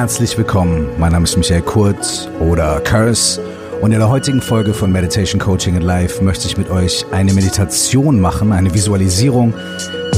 [0.00, 0.88] Herzlich willkommen.
[0.98, 3.38] Mein Name ist Michael Kurt oder Curse.
[3.82, 7.34] Und in der heutigen Folge von Meditation Coaching in Life möchte ich mit euch eine
[7.34, 9.52] Meditation machen, eine Visualisierung,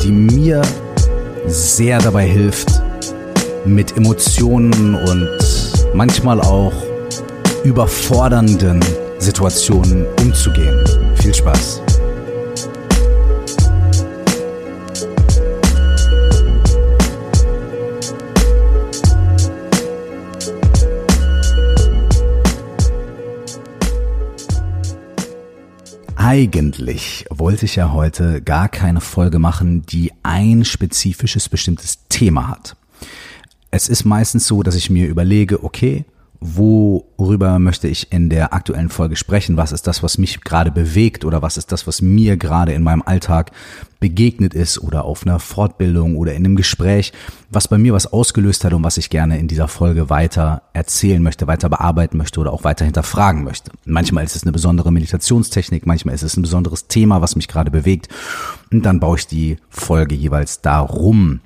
[0.05, 0.63] die mir
[1.47, 2.69] sehr dabei hilft,
[3.65, 5.29] mit Emotionen und
[5.95, 6.73] manchmal auch
[7.65, 8.79] überfordernden
[9.19, 10.79] Situationen umzugehen.
[11.17, 11.83] Viel Spaß.
[26.33, 32.75] Eigentlich wollte ich ja heute gar keine Folge machen, die ein spezifisches bestimmtes Thema hat.
[33.71, 36.07] Es ist meistens so, dass ich mir überlege, okay,
[36.43, 39.57] worüber möchte ich in der aktuellen Folge sprechen?
[39.57, 42.83] Was ist das, was mich gerade bewegt oder was ist das, was mir gerade in
[42.83, 43.53] meinem Alltag
[44.01, 47.13] begegnet ist oder auf einer Fortbildung oder in einem Gespräch,
[47.51, 51.23] was bei mir was ausgelöst hat und was ich gerne in dieser Folge weiter erzählen
[51.23, 53.71] möchte, weiter bearbeiten möchte oder auch weiter hinterfragen möchte.
[53.85, 57.71] Manchmal ist es eine besondere Meditationstechnik, manchmal ist es ein besonderes Thema, was mich gerade
[57.71, 58.09] bewegt
[58.73, 61.41] und dann baue ich die Folge jeweils darum.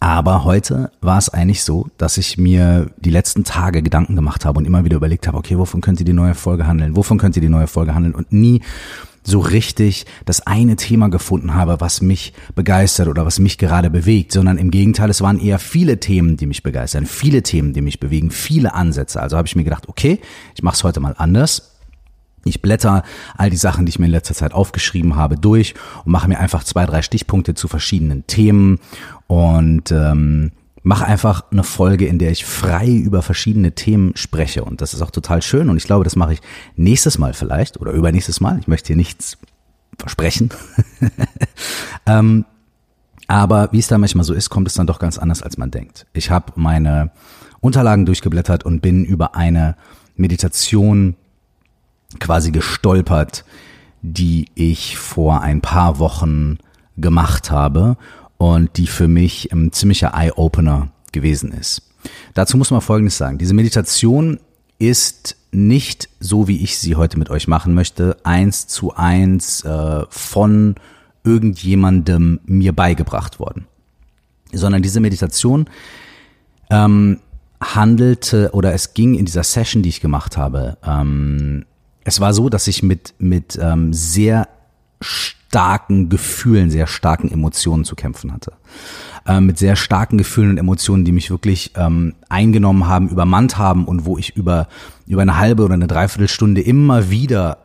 [0.00, 4.58] Aber heute war es eigentlich so, dass ich mir die letzten Tage Gedanken gemacht habe
[4.58, 6.96] und immer wieder überlegt habe, okay, wovon könnte die neue Folge handeln?
[6.96, 8.14] Wovon könnte die neue Folge handeln?
[8.14, 8.62] Und nie
[9.24, 14.32] so richtig das eine Thema gefunden habe, was mich begeistert oder was mich gerade bewegt,
[14.32, 18.00] sondern im Gegenteil, es waren eher viele Themen, die mich begeistern, viele Themen, die mich
[18.00, 19.22] bewegen, viele Ansätze.
[19.22, 20.20] Also habe ich mir gedacht, okay,
[20.54, 21.71] ich mache es heute mal anders.
[22.44, 23.02] Ich blätter
[23.36, 26.38] all die Sachen, die ich mir in letzter Zeit aufgeschrieben habe, durch und mache mir
[26.38, 28.78] einfach zwei, drei Stichpunkte zu verschiedenen Themen
[29.26, 34.64] und ähm, mache einfach eine Folge, in der ich frei über verschiedene Themen spreche.
[34.64, 35.70] Und das ist auch total schön.
[35.70, 36.40] Und ich glaube, das mache ich
[36.76, 38.58] nächstes Mal vielleicht oder übernächstes Mal.
[38.58, 39.38] Ich möchte hier nichts
[39.98, 40.50] versprechen.
[42.06, 42.44] ähm,
[43.28, 45.70] aber wie es da manchmal so ist, kommt es dann doch ganz anders, als man
[45.70, 46.06] denkt.
[46.12, 47.12] Ich habe meine
[47.60, 49.76] Unterlagen durchgeblättert und bin über eine
[50.16, 51.16] Meditation
[52.20, 53.44] quasi gestolpert,
[54.02, 56.58] die ich vor ein paar Wochen
[56.96, 57.96] gemacht habe
[58.38, 61.82] und die für mich ein ziemlicher Eye-Opener gewesen ist.
[62.34, 63.38] Dazu muss man Folgendes sagen.
[63.38, 64.40] Diese Meditation
[64.78, 70.04] ist nicht so, wie ich sie heute mit euch machen möchte, eins zu eins äh,
[70.08, 70.74] von
[71.24, 73.66] irgendjemandem mir beigebracht worden,
[74.52, 75.68] sondern diese Meditation
[76.70, 77.20] ähm,
[77.60, 80.78] handelte oder es ging in dieser Session, die ich gemacht habe.
[80.84, 81.64] Ähm,
[82.04, 84.48] es war so, dass ich mit mit ähm, sehr
[85.00, 88.52] starken Gefühlen, sehr starken Emotionen zu kämpfen hatte.
[89.26, 93.84] Äh, mit sehr starken Gefühlen und Emotionen, die mich wirklich ähm, eingenommen haben, übermannt haben
[93.84, 94.68] und wo ich über,
[95.06, 97.58] über eine halbe oder eine Dreiviertelstunde immer wieder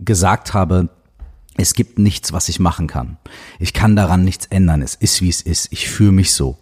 [0.00, 0.88] gesagt habe,
[1.56, 3.16] es gibt nichts, was ich machen kann.
[3.58, 4.82] Ich kann daran nichts ändern.
[4.82, 5.68] Es ist, wie es ist.
[5.70, 6.58] Ich fühle mich so.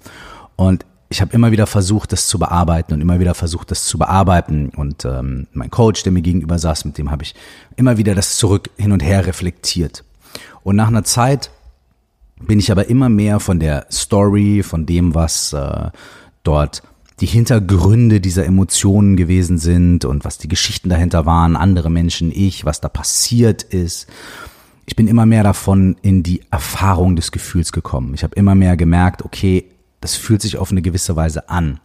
[0.55, 3.99] Und ich habe immer wieder versucht, das zu bearbeiten und immer wieder versucht, das zu
[3.99, 4.71] bearbeiten.
[4.71, 7.37] Und ähm, mein Coach, der mir gegenüber saß, mit dem habe ich
[7.77, 10.03] immer wieder das zurück hin und her reflektiert.
[10.65, 11.53] Und nach einer Zeit
[12.41, 15.91] bin ich aber immer mehr von der Story, von dem, was äh,
[16.43, 16.83] dort
[17.21, 22.65] die Hintergründe dieser Emotionen gewesen sind und was die Geschichten dahinter waren, andere Menschen, ich,
[22.65, 24.09] was da passiert ist.
[24.87, 28.15] Ich bin immer mehr davon in die Erfahrung des Gefühls gekommen.
[28.15, 29.65] Ich habe immer mehr gemerkt, okay,
[30.05, 31.81] das fühlt sich auf eine gewisse Weise an.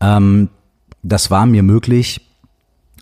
[0.00, 0.48] Ähm,
[1.02, 2.26] das war mir möglich,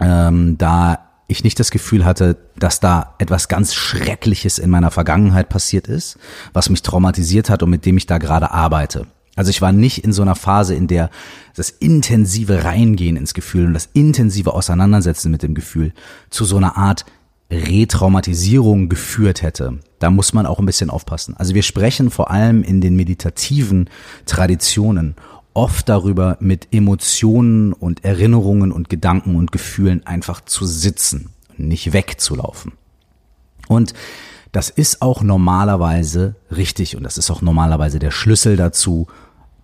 [0.00, 5.50] ähm, da ich nicht das Gefühl hatte, dass da etwas ganz Schreckliches in meiner Vergangenheit
[5.50, 6.19] passiert ist,
[6.53, 9.06] was mich traumatisiert hat und mit dem ich da gerade arbeite.
[9.37, 11.10] Also ich war nicht in so einer Phase, in der
[11.55, 15.93] das intensive Reingehen ins Gefühl und das intensive Auseinandersetzen mit dem Gefühl
[16.28, 17.05] zu so einer Art
[17.50, 19.81] Retraumatisierung geführt hätte.
[19.99, 21.37] Da muss man auch ein bisschen aufpassen.
[21.37, 23.91] Also wir sprechen vor allem in den meditativen
[24.25, 25.16] Traditionen
[25.53, 32.72] oft darüber, mit Emotionen und Erinnerungen und Gedanken und Gefühlen einfach zu sitzen, nicht wegzulaufen.
[33.69, 33.94] Und
[34.53, 39.06] das ist auch normalerweise richtig und das ist auch normalerweise der Schlüssel dazu,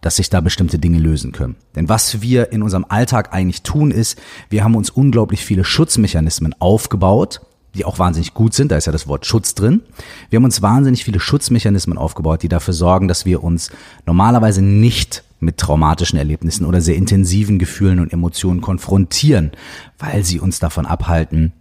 [0.00, 1.56] dass sich da bestimmte Dinge lösen können.
[1.74, 4.18] Denn was wir in unserem Alltag eigentlich tun ist,
[4.48, 7.40] wir haben uns unglaublich viele Schutzmechanismen aufgebaut,
[7.76, 9.82] die auch wahnsinnig gut sind, da ist ja das Wort Schutz drin.
[10.30, 13.70] Wir haben uns wahnsinnig viele Schutzmechanismen aufgebaut, die dafür sorgen, dass wir uns
[14.06, 19.52] normalerweise nicht mit traumatischen Erlebnissen oder sehr intensiven Gefühlen und Emotionen konfrontieren,
[19.98, 21.52] weil sie uns davon abhalten,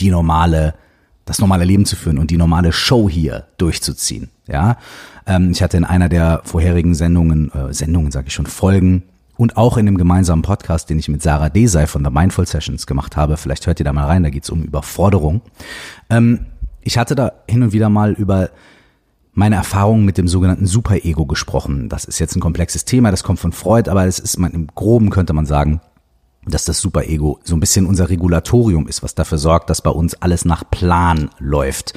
[0.00, 0.74] die normale,
[1.24, 4.30] das normale Leben zu führen und die normale Show hier durchzuziehen.
[4.48, 4.76] Ja,
[5.26, 9.04] ähm, ich hatte in einer der vorherigen Sendungen, äh, Sendungen sage ich schon, Folgen
[9.42, 12.86] und auch in dem gemeinsamen Podcast, den ich mit Sarah Desai von der Mindful Sessions
[12.86, 15.40] gemacht habe, vielleicht hört ihr da mal rein, da geht es um Überforderung.
[16.10, 16.46] Ähm,
[16.80, 18.50] ich hatte da hin und wieder mal über
[19.34, 21.88] meine Erfahrungen mit dem sogenannten Superego gesprochen.
[21.88, 24.68] Das ist jetzt ein komplexes Thema, das kommt von Freud, aber es ist man im
[24.68, 25.80] Groben könnte man sagen,
[26.44, 30.14] dass das Superego so ein bisschen unser Regulatorium ist, was dafür sorgt, dass bei uns
[30.14, 31.94] alles nach Plan läuft.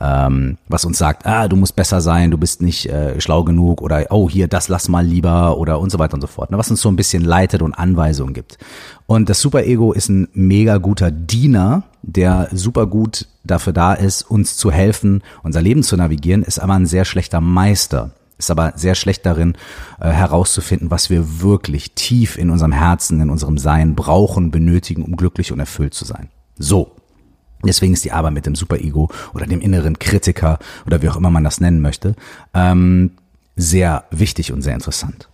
[0.00, 3.80] Ähm, was uns sagt, ah, du musst besser sein, du bist nicht äh, schlau genug
[3.80, 6.50] oder oh, hier, das lass mal lieber oder und so weiter und so fort.
[6.50, 6.58] Ne?
[6.58, 8.58] Was uns so ein bisschen leitet und Anweisungen gibt.
[9.06, 14.56] Und das Superego ist ein mega guter Diener, der super gut dafür da ist, uns
[14.56, 18.94] zu helfen, unser Leben zu navigieren, ist aber ein sehr schlechter Meister ist aber sehr
[18.94, 19.54] schlecht darin,
[20.00, 25.16] äh, herauszufinden, was wir wirklich tief in unserem Herzen, in unserem Sein brauchen, benötigen, um
[25.16, 26.28] glücklich und erfüllt zu sein.
[26.58, 26.96] So.
[27.66, 31.30] Deswegen ist die Arbeit mit dem Superego oder dem inneren Kritiker oder wie auch immer
[31.30, 32.14] man das nennen möchte,
[32.52, 33.12] ähm,
[33.56, 35.30] sehr wichtig und sehr interessant.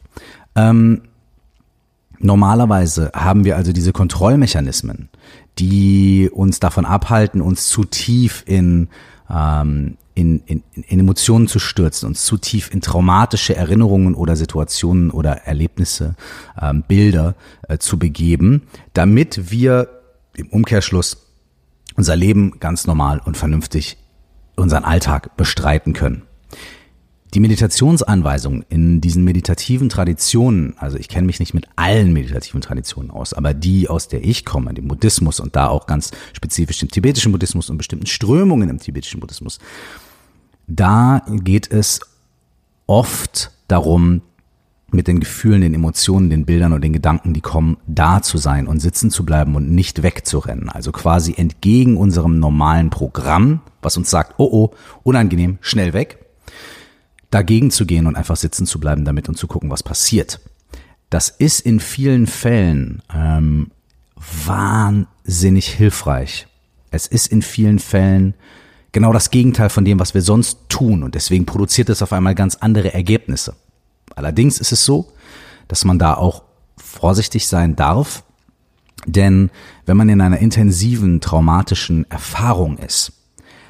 [0.55, 1.02] Ähm,
[2.20, 5.08] normalerweise haben wir also diese Kontrollmechanismen,
[5.58, 8.88] die uns davon abhalten, uns zu tief in
[9.29, 15.11] ähm, in, in, in Emotionen zu stürzen, uns zu tief in traumatische Erinnerungen oder Situationen
[15.11, 16.17] oder Erlebnisse,
[16.61, 17.35] ähm, Bilder
[17.69, 18.62] äh, zu begeben,
[18.93, 19.89] damit wir
[20.37, 21.27] im Umkehrschluss
[21.97, 23.99] unser Leben ganz normal und vernünftig
[24.57, 26.23] unseren Alltag bestreiten können.
[27.32, 33.12] Die Meditationsanweisungen in diesen meditativen Traditionen, also ich kenne mich nicht mit allen meditativen Traditionen
[33.12, 36.91] aus, aber die, aus der ich komme, dem Buddhismus und da auch ganz spezifisch dem
[36.91, 39.61] tibetischen Buddhismus und bestimmten Strömungen im tibetischen Buddhismus,
[40.67, 42.00] da geht es
[42.87, 44.23] oft darum,
[44.93, 48.67] mit den Gefühlen, den Emotionen, den Bildern und den Gedanken, die kommen, da zu sein
[48.67, 50.69] und sitzen zu bleiben und nicht wegzurennen.
[50.69, 54.71] Also quasi entgegen unserem normalen Programm, was uns sagt, oh oh,
[55.05, 56.19] unangenehm, schnell weg,
[57.31, 60.41] dagegen zu gehen und einfach sitzen zu bleiben damit und zu gucken, was passiert.
[61.11, 63.71] Das ist in vielen Fällen ähm,
[64.47, 66.47] wahnsinnig hilfreich.
[66.91, 68.35] Es ist in vielen Fällen
[68.93, 72.35] genau das Gegenteil von dem, was wir sonst tun und deswegen produziert es auf einmal
[72.35, 73.55] ganz andere Ergebnisse.
[74.17, 75.12] Allerdings ist es so,
[75.69, 76.43] dass man da auch
[76.76, 78.25] vorsichtig sein darf,
[79.06, 79.50] denn
[79.87, 83.12] wenn man in einer intensiven traumatischen Erfahrung ist,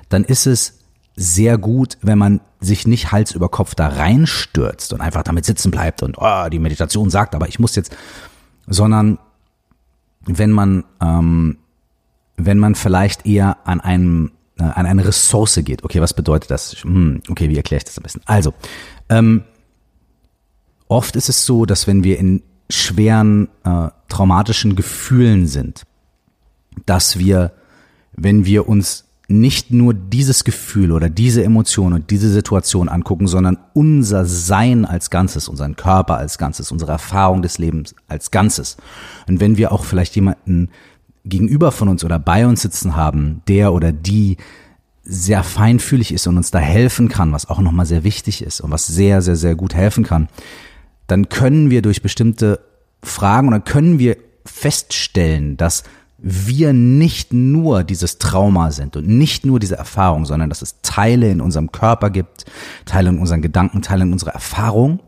[0.08, 0.79] dann ist es
[1.20, 5.70] sehr gut, wenn man sich nicht Hals über Kopf da reinstürzt und einfach damit sitzen
[5.70, 7.94] bleibt und oh, die Meditation sagt, aber ich muss jetzt,
[8.67, 9.19] sondern
[10.25, 11.58] wenn man ähm,
[12.37, 15.84] wenn man vielleicht eher an einem äh, an eine Ressource geht.
[15.84, 16.72] Okay, was bedeutet das?
[16.82, 18.23] Hm, okay, wie erkläre ich das am besten?
[18.25, 18.55] Also,
[19.11, 19.44] ähm,
[20.88, 25.82] oft ist es so, dass wenn wir in schweren äh, traumatischen Gefühlen sind,
[26.87, 27.52] dass wir,
[28.12, 33.58] wenn wir uns nicht nur dieses Gefühl oder diese Emotion und diese Situation angucken, sondern
[33.74, 38.76] unser Sein als Ganzes, unseren Körper als Ganzes, unsere Erfahrung des Lebens als Ganzes.
[39.28, 40.70] Und wenn wir auch vielleicht jemanden
[41.24, 44.36] gegenüber von uns oder bei uns sitzen haben, der oder die
[45.04, 48.72] sehr feinfühlig ist und uns da helfen kann, was auch nochmal sehr wichtig ist und
[48.72, 50.28] was sehr, sehr, sehr gut helfen kann,
[51.06, 52.60] dann können wir durch bestimmte
[53.02, 55.84] Fragen oder können wir feststellen, dass
[56.22, 61.31] wir nicht nur dieses Trauma sind und nicht nur diese Erfahrung, sondern dass es Teile
[61.31, 62.44] in unserem Körper gibt,
[62.84, 65.00] Teile in unseren Gedanken, Teile in unserer Erfahrung,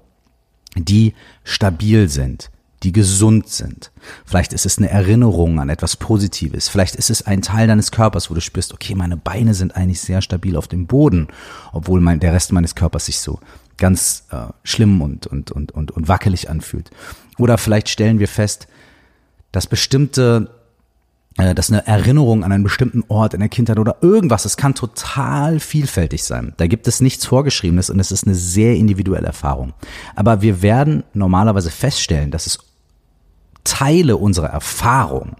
[0.74, 1.14] die
[1.44, 2.50] stabil sind,
[2.82, 3.92] die gesund sind.
[4.24, 6.68] Vielleicht ist es eine Erinnerung an etwas Positives.
[6.68, 10.00] Vielleicht ist es ein Teil deines Körpers, wo du spürst, okay, meine Beine sind eigentlich
[10.00, 11.28] sehr stabil auf dem Boden,
[11.72, 13.38] obwohl mein, der Rest meines Körpers sich so
[13.76, 16.90] ganz äh, schlimm und, und, und, und, und wackelig anfühlt.
[17.38, 18.66] Oder vielleicht stellen wir fest,
[19.52, 20.61] dass bestimmte
[21.36, 25.60] dass eine Erinnerung an einen bestimmten Ort in der Kindheit oder irgendwas, es kann total
[25.60, 26.52] vielfältig sein.
[26.58, 29.72] Da gibt es nichts Vorgeschriebenes und es ist eine sehr individuelle Erfahrung.
[30.14, 32.58] Aber wir werden normalerweise feststellen, dass es
[33.64, 35.36] Teile unserer Erfahrung,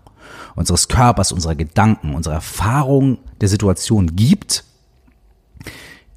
[0.54, 4.64] unseres Körpers, unserer Gedanken, unserer Erfahrung der Situation gibt,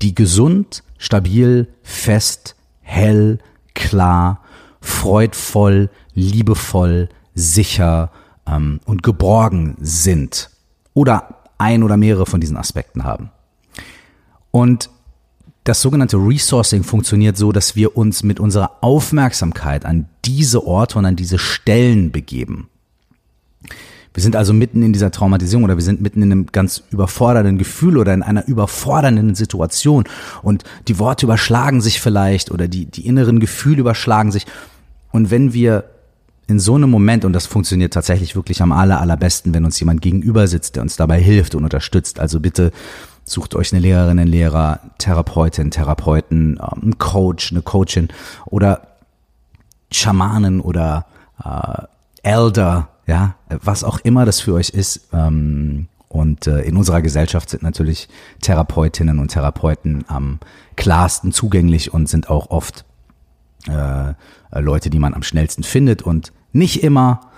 [0.01, 3.39] die gesund, stabil, fest, hell,
[3.74, 4.41] klar,
[4.79, 8.12] freudvoll, liebevoll, sicher
[8.48, 10.50] ähm, und geborgen sind
[10.94, 13.32] oder ein oder mehrere von diesen Aspekten haben.
[14.52, 14.90] Und
[15.66, 21.06] das sogenannte Resourcing funktioniert so, dass wir uns mit unserer Aufmerksamkeit an diese Orte und
[21.06, 22.70] an diese Stellen begeben.
[24.14, 27.58] Wir sind also mitten in dieser Traumatisierung oder wir sind mitten in einem ganz überfordernden
[27.58, 30.06] Gefühl oder in einer überfordernden Situation
[30.42, 34.46] und die Worte überschlagen sich vielleicht oder die, die inneren Gefühle überschlagen sich.
[35.12, 35.84] Und wenn wir
[36.48, 40.02] in so einem Moment, und das funktioniert tatsächlich wirklich am aller, allerbesten, wenn uns jemand
[40.02, 42.72] gegenüber sitzt, der uns dabei hilft und unterstützt, also bitte
[43.28, 48.10] Sucht euch eine Lehrerin, einen Lehrer, Therapeutin, Therapeuten, ähm, einen Coach, eine Coachin
[48.46, 48.88] oder
[49.92, 51.08] Schamanen oder
[51.44, 51.82] äh,
[52.22, 55.08] Elder, ja, was auch immer das für euch ist.
[55.12, 58.08] Ähm, Und äh, in unserer Gesellschaft sind natürlich
[58.42, 60.40] Therapeutinnen und Therapeuten am
[60.78, 62.85] klarsten zugänglich und sind auch oft
[63.67, 64.13] äh,
[64.60, 67.31] Leute, die man am schnellsten findet und nicht immer,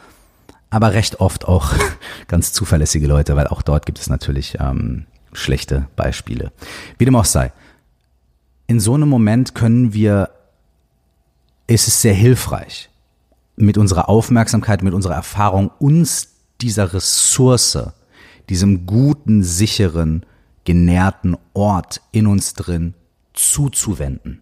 [0.70, 1.74] aber recht oft auch
[2.28, 6.52] ganz zuverlässige Leute, weil auch dort gibt es natürlich ähm, schlechte Beispiele.
[6.98, 7.52] Wie dem auch sei.
[8.68, 10.30] In so einem Moment können wir,
[11.68, 12.90] ist es sehr hilfreich,
[13.56, 17.80] mit unserer Aufmerksamkeit, mit unserer Erfahrung uns dieser Ressource,
[18.50, 20.26] diesem guten, sicheren,
[20.66, 22.94] genährten Ort in uns drin
[23.34, 24.42] zuzuwenden.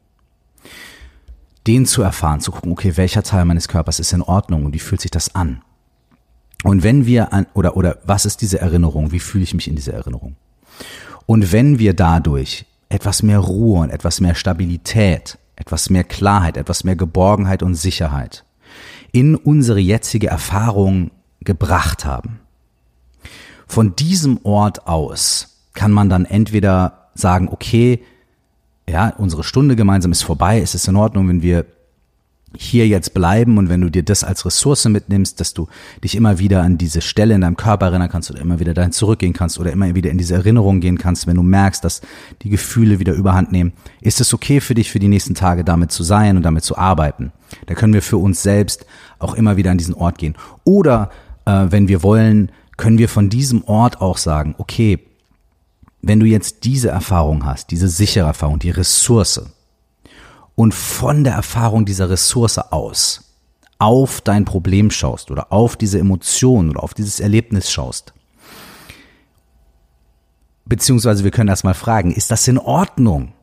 [1.68, 4.80] Den zu erfahren, zu gucken, okay, welcher Teil meines Körpers ist in Ordnung und wie
[4.80, 5.62] fühlt sich das an?
[6.64, 9.12] Und wenn wir an, oder, oder was ist diese Erinnerung?
[9.12, 10.36] Wie fühle ich mich in dieser Erinnerung?
[11.26, 16.84] Und wenn wir dadurch etwas mehr Ruhe und etwas mehr Stabilität, etwas mehr Klarheit, etwas
[16.84, 18.46] mehr Geborgenheit und Sicherheit
[19.12, 22.40] in unsere jetzige Erfahrung gebracht haben,
[23.68, 28.04] von diesem Ort aus kann man dann entweder sagen, okay,
[28.90, 31.66] ja, unsere Stunde gemeinsam ist vorbei, es ist in Ordnung, wenn wir
[32.58, 35.68] hier jetzt bleiben und wenn du dir das als Ressource mitnimmst, dass du
[36.04, 38.92] dich immer wieder an diese Stelle in deinem Körper erinnern kannst oder immer wieder dahin
[38.92, 42.02] zurückgehen kannst oder immer wieder in diese Erinnerung gehen kannst, wenn du merkst, dass
[42.42, 45.92] die Gefühle wieder überhand nehmen, ist es okay für dich für die nächsten Tage damit
[45.92, 47.32] zu sein und damit zu arbeiten.
[47.66, 48.86] Da können wir für uns selbst
[49.20, 50.36] auch immer wieder an diesen Ort gehen.
[50.64, 51.10] Oder
[51.46, 55.00] äh, wenn wir wollen, können wir von diesem Ort auch sagen, okay,
[56.06, 59.42] wenn du jetzt diese Erfahrung hast, diese sichere Erfahrung, die Ressource,
[60.54, 63.22] und von der Erfahrung dieser Ressource aus
[63.80, 68.14] auf dein Problem schaust oder auf diese Emotion oder auf dieses Erlebnis schaust,
[70.66, 73.34] beziehungsweise wir können erstmal fragen, ist das in Ordnung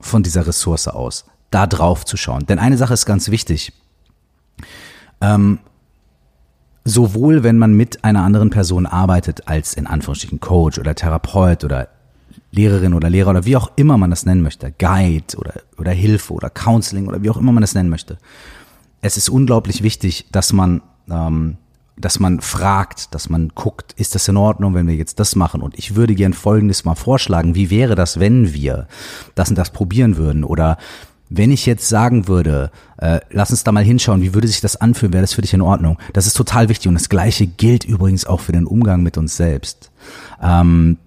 [0.00, 2.46] von dieser Ressource aus, da drauf zu schauen?
[2.46, 3.72] Denn eine Sache ist ganz wichtig.
[5.20, 5.58] Ähm,
[6.84, 11.88] sowohl wenn man mit einer anderen Person arbeitet als in Anführungsstrichen Coach oder Therapeut oder
[12.54, 16.32] Lehrerin oder Lehrer oder wie auch immer man das nennen möchte, Guide oder, oder Hilfe
[16.32, 18.18] oder Counseling oder wie auch immer man das nennen möchte.
[19.00, 20.80] Es ist unglaublich wichtig, dass man,
[21.10, 21.56] ähm,
[21.96, 25.60] dass man fragt, dass man guckt, ist das in Ordnung, wenn wir jetzt das machen?
[25.60, 27.54] Und ich würde gern Folgendes mal vorschlagen.
[27.54, 28.88] Wie wäre das, wenn wir
[29.34, 30.44] das und das probieren würden?
[30.44, 30.78] Oder
[31.28, 34.76] wenn ich jetzt sagen würde, äh, lass uns da mal hinschauen, wie würde sich das
[34.76, 35.98] anfühlen, wäre das für dich in Ordnung?
[36.12, 39.36] Das ist total wichtig und das Gleiche gilt übrigens auch für den Umgang mit uns
[39.36, 39.90] selbst.
[40.42, 40.98] Ähm,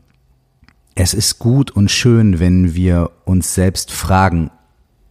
[1.00, 4.50] es ist gut und schön, wenn wir uns selbst fragen,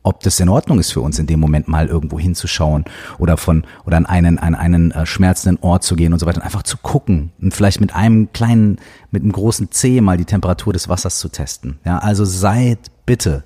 [0.03, 2.85] ob das in Ordnung ist für uns in dem Moment mal irgendwo hinzuschauen
[3.19, 6.43] oder von oder an einen an einen äh, schmerzenden Ort zu gehen und so weiter
[6.43, 8.79] einfach zu gucken und vielleicht mit einem kleinen
[9.13, 11.79] mit einem großen Zeh mal die Temperatur des Wassers zu testen.
[11.85, 13.45] Ja, also seid bitte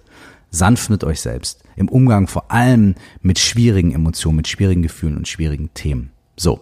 [0.51, 5.29] sanft mit euch selbst im Umgang vor allem mit schwierigen Emotionen, mit schwierigen Gefühlen und
[5.29, 6.11] schwierigen Themen.
[6.37, 6.61] So,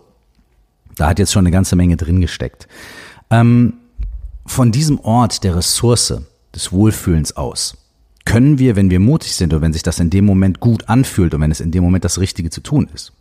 [0.97, 2.67] da hat jetzt schon eine ganze Menge drin gesteckt.
[3.31, 3.75] Ähm,
[4.49, 6.15] von diesem Ort der Ressource,
[6.55, 7.77] des Wohlfühlens aus,
[8.25, 11.35] können wir, wenn wir mutig sind und wenn sich das in dem Moment gut anfühlt
[11.35, 13.13] und wenn es in dem Moment das Richtige zu tun ist,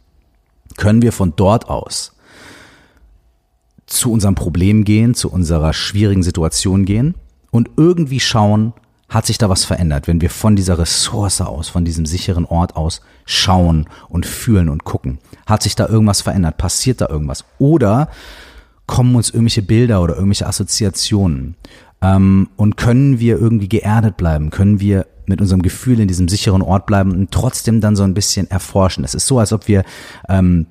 [0.78, 2.14] können wir von dort aus
[3.86, 7.16] zu unserem Problem gehen, zu unserer schwierigen Situation gehen
[7.52, 8.74] und irgendwie schauen,
[9.08, 12.76] hat sich da was verändert, wenn wir von dieser Ressource aus, von diesem sicheren Ort
[12.76, 15.20] aus schauen und fühlen und gucken.
[15.46, 16.58] Hat sich da irgendwas verändert?
[16.58, 17.46] Passiert da irgendwas?
[17.58, 18.10] Oder
[18.88, 21.56] kommen uns irgendwelche Bilder oder irgendwelche Assoziationen?
[22.02, 24.50] Ähm, und können wir irgendwie geerdet bleiben?
[24.50, 28.14] Können wir mit unserem Gefühl in diesem sicheren Ort bleiben und trotzdem dann so ein
[28.14, 29.04] bisschen erforschen?
[29.04, 29.84] Es ist so, als ob wir
[30.30, 30.68] ähm,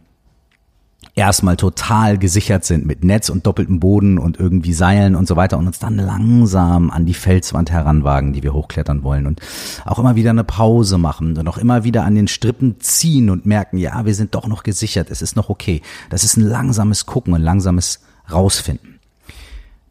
[1.16, 5.56] erstmal total gesichert sind mit Netz und doppeltem Boden und irgendwie Seilen und so weiter
[5.56, 9.40] und uns dann langsam an die Felswand heranwagen, die wir hochklettern wollen und
[9.86, 13.46] auch immer wieder eine Pause machen und auch immer wieder an den Strippen ziehen und
[13.46, 15.80] merken, ja, wir sind doch noch gesichert, es ist noch okay.
[16.10, 19.00] Das ist ein langsames Gucken, ein langsames Rausfinden.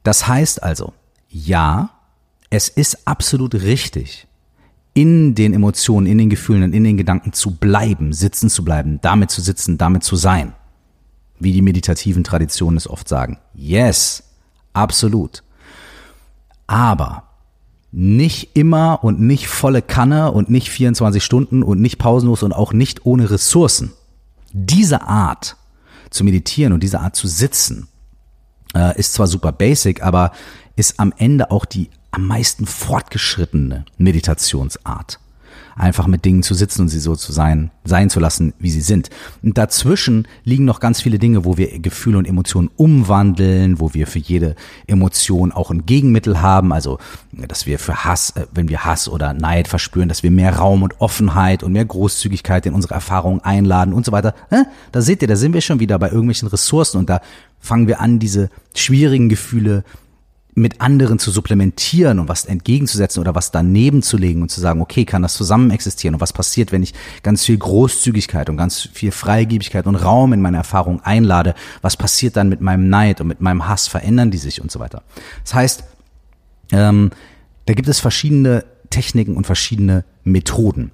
[0.04, 0.94] Das heißt also,
[1.28, 1.90] ja,
[2.52, 4.28] es ist absolut richtig,
[4.94, 9.00] in den Emotionen, in den Gefühlen und in den Gedanken zu bleiben, sitzen zu bleiben,
[9.02, 10.54] damit zu sitzen, damit zu sein
[11.40, 13.40] wie die meditativen Traditionen es oft sagen.
[13.54, 14.24] Yes,
[14.74, 15.44] absolut.
[16.68, 17.24] Aber
[17.92, 22.74] nicht immer und nicht volle Kanne und nicht 24 Stunden und nicht pausenlos und auch
[22.74, 23.94] nicht ohne Ressourcen.
[24.52, 25.56] Diese Art
[26.10, 27.88] zu meditieren und diese Art zu sitzen
[28.76, 30.32] äh, ist zwar super basic, aber
[30.76, 35.20] ist am Ende auch die am meisten fortgeschrittene Meditationsart
[35.76, 38.82] einfach mit Dingen zu sitzen und sie so zu sein, sein zu lassen, wie sie
[38.82, 39.10] sind.
[39.44, 44.08] Und dazwischen liegen noch ganz viele Dinge, wo wir Gefühle und Emotionen umwandeln, wo wir
[44.08, 44.56] für jede
[44.88, 46.98] Emotion auch ein Gegenmittel haben, also
[47.32, 50.84] dass wir für Hass, äh, wenn wir Hass oder Neid verspüren, dass wir mehr Raum
[50.84, 54.34] und Offenheit und mehr Großzügigkeit in unsere Erfahrungen einladen und so weiter.
[54.92, 57.22] Da seht ihr, da sind wir schon wieder bei irgendwelchen Ressourcen und da
[57.60, 59.84] fangen wir an, diese schwierigen Gefühle
[60.58, 64.82] mit anderen zu supplementieren und was entgegenzusetzen oder was daneben zu legen und zu sagen,
[64.82, 66.16] okay, kann das zusammen existieren?
[66.16, 66.94] Und was passiert, wenn ich
[67.24, 72.38] ganz viel Großzügigkeit und ganz viel Freigebigkeit und Raum in meine Erfahrung einlade, was passiert
[72.38, 75.04] dann mit meinem Neid und mit meinem Hass, verändern die sich und so weiter.
[75.44, 75.84] Das heißt,
[76.72, 77.12] ähm,
[77.66, 80.92] da gibt es verschiedene Techniken und verschiedene Methoden.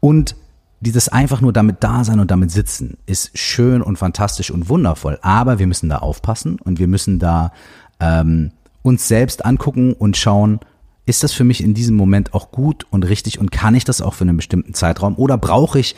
[0.00, 0.36] Und
[0.80, 5.18] dieses einfach nur damit da sein und damit sitzen ist schön und fantastisch und wundervoll,
[5.20, 7.52] aber wir müssen da aufpassen und wir müssen da
[8.00, 10.60] ähm, uns selbst angucken und schauen,
[11.06, 14.00] ist das für mich in diesem Moment auch gut und richtig und kann ich das
[14.00, 15.96] auch für einen bestimmten Zeitraum oder brauche ich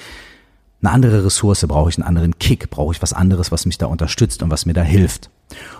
[0.80, 3.86] eine andere Ressource, brauche ich einen anderen Kick, brauche ich was anderes, was mich da
[3.86, 5.30] unterstützt und was mir da hilft.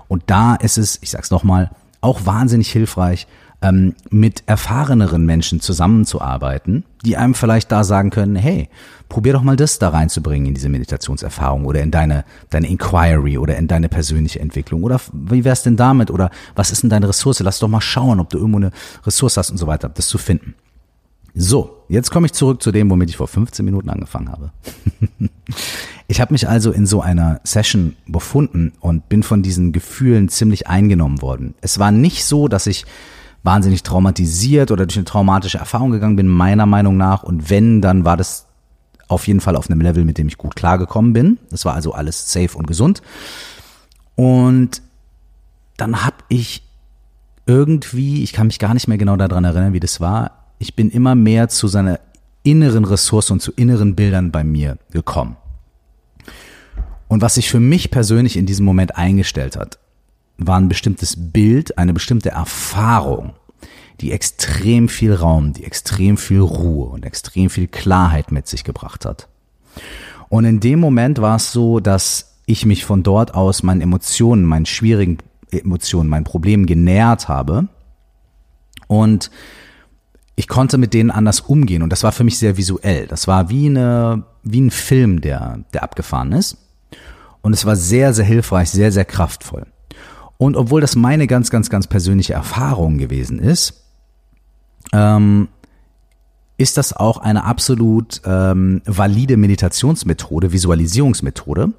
[0.08, 1.70] Und da ist es, ich sag's nochmal,
[2.00, 3.26] auch wahnsinnig hilfreich,
[3.64, 8.68] ähm, mit erfahreneren Menschen zusammenzuarbeiten, die einem vielleicht da sagen können, hey,
[9.09, 13.56] probier doch mal das da reinzubringen in diese Meditationserfahrung oder in deine, deine Inquiry oder
[13.56, 17.40] in deine persönliche Entwicklung oder wie wär's denn damit oder was ist denn deine Ressource?
[17.40, 18.71] Lass doch mal schauen, ob du irgendwo eine
[19.06, 20.54] Ressource hast und so weiter, das zu finden.
[21.35, 24.52] So, jetzt komme ich zurück zu dem, womit ich vor 15 Minuten angefangen habe.
[26.06, 30.68] ich habe mich also in so einer Session befunden und bin von diesen Gefühlen ziemlich
[30.68, 31.54] eingenommen worden.
[31.62, 32.85] Es war nicht so, dass ich
[33.45, 37.23] wahnsinnig traumatisiert oder durch eine traumatische Erfahrung gegangen bin, meiner Meinung nach.
[37.23, 38.47] Und wenn, dann war das
[39.07, 41.39] auf jeden Fall auf einem Level, mit dem ich gut klargekommen bin.
[41.51, 43.03] Das war also alles safe und gesund.
[44.17, 44.83] Und
[45.77, 46.63] dann habe ich
[47.47, 50.91] irgendwie, ich kann mich gar nicht mehr genau daran erinnern, wie das war, ich bin
[50.91, 52.01] immer mehr zu seiner
[52.43, 55.37] inneren Ressource und zu inneren Bildern bei mir gekommen.
[57.09, 59.79] Und was sich für mich persönlich in diesem Moment eingestellt hat,
[60.38, 63.35] war ein bestimmtes Bild, eine bestimmte Erfahrung,
[64.00, 69.05] die extrem viel Raum, die extrem viel Ruhe und extrem viel Klarheit mit sich gebracht
[69.05, 69.29] hat.
[70.29, 74.45] Und in dem Moment war es so, dass ich mich von dort aus meinen Emotionen,
[74.45, 75.19] meinen schwierigen
[75.50, 77.69] Emotionen, meinen Problemen genährt habe
[78.87, 79.31] und
[80.37, 83.07] ich konnte mit denen anders umgehen und das war für mich sehr visuell.
[83.07, 86.57] Das war wie eine, wie ein Film, der, der abgefahren ist.
[87.41, 89.67] Und es war sehr, sehr hilfreich, sehr, sehr kraftvoll.
[90.36, 93.84] Und obwohl das meine ganz, ganz, ganz persönliche Erfahrung gewesen ist,
[94.92, 95.49] ähm,
[96.56, 101.73] ist das auch eine absolut ähm, valide Meditationsmethode, Visualisierungsmethode,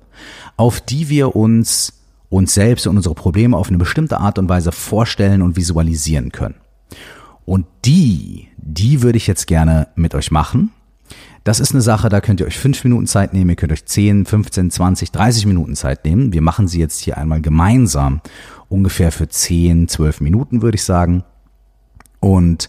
[0.57, 1.93] auf die wir uns
[2.29, 6.55] uns selbst und unsere Probleme auf eine bestimmte Art und Weise vorstellen und visualisieren können.
[7.45, 10.71] Und die, die würde ich jetzt gerne mit euch machen.
[11.45, 13.85] Das ist eine Sache, da könnt ihr euch fünf Minuten Zeit nehmen, ihr könnt euch
[13.85, 16.33] 10, 15, 20, 30 Minuten Zeit nehmen.
[16.33, 18.19] Wir machen sie jetzt hier einmal gemeinsam,
[18.67, 21.23] ungefähr für 10, 12 Minuten würde ich sagen.
[22.19, 22.67] Und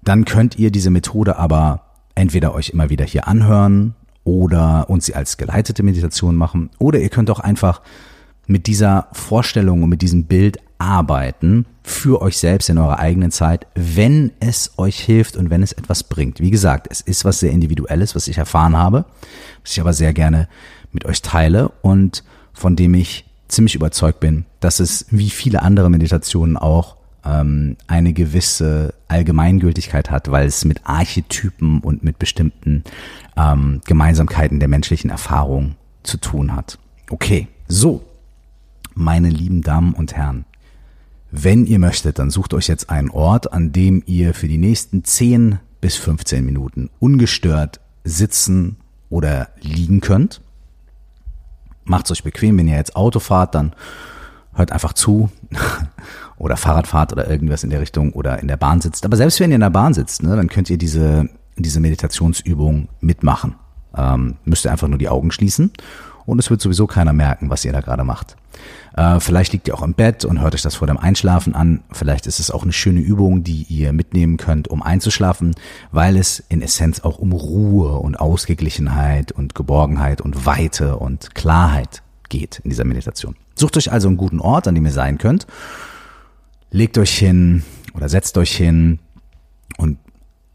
[0.00, 1.82] dann könnt ihr diese Methode aber
[2.14, 3.94] entweder euch immer wieder hier anhören
[4.24, 7.82] oder und sie als geleitete Meditation machen oder ihr könnt auch einfach
[8.46, 13.66] mit dieser Vorstellung und mit diesem Bild arbeiten für euch selbst in eurer eigenen Zeit,
[13.74, 16.38] wenn es euch hilft und wenn es etwas bringt.
[16.40, 19.06] Wie gesagt, es ist was sehr Individuelles, was ich erfahren habe,
[19.62, 20.48] was ich aber sehr gerne
[20.92, 25.88] mit euch teile und von dem ich ziemlich überzeugt bin, dass es wie viele andere
[25.88, 32.84] Meditationen auch ähm, eine gewisse Allgemeingültigkeit hat, weil es mit Archetypen und mit bestimmten
[33.36, 36.78] ähm, Gemeinsamkeiten der menschlichen Erfahrung zu tun hat.
[37.10, 38.04] Okay, so,
[38.94, 40.44] meine lieben Damen und Herren,
[41.30, 45.04] wenn ihr möchtet, dann sucht euch jetzt einen Ort, an dem ihr für die nächsten
[45.04, 48.76] 10 bis 15 Minuten ungestört sitzen
[49.10, 50.40] oder liegen könnt.
[51.84, 53.74] Macht's euch bequem, wenn ihr jetzt Auto fahrt, dann
[54.54, 55.30] hört einfach zu
[56.36, 59.04] oder Fahrradfahrt oder irgendwas in der Richtung oder in der Bahn sitzt.
[59.04, 62.88] Aber selbst wenn ihr in der Bahn sitzt, ne, dann könnt ihr diese, diese Meditationsübung
[63.00, 63.54] mitmachen.
[63.96, 65.72] Ähm, müsst ihr einfach nur die Augen schließen
[66.28, 68.36] und es wird sowieso keiner merken, was ihr da gerade macht.
[68.94, 71.80] Äh, vielleicht liegt ihr auch im Bett und hört euch das vor dem Einschlafen an.
[71.90, 75.54] Vielleicht ist es auch eine schöne Übung, die ihr mitnehmen könnt, um einzuschlafen,
[75.90, 82.02] weil es in Essenz auch um Ruhe und Ausgeglichenheit und Geborgenheit und Weite und Klarheit
[82.28, 83.34] geht in dieser Meditation.
[83.54, 85.46] Sucht euch also einen guten Ort, an dem ihr sein könnt.
[86.70, 87.62] Legt euch hin
[87.94, 88.98] oder setzt euch hin
[89.78, 89.98] und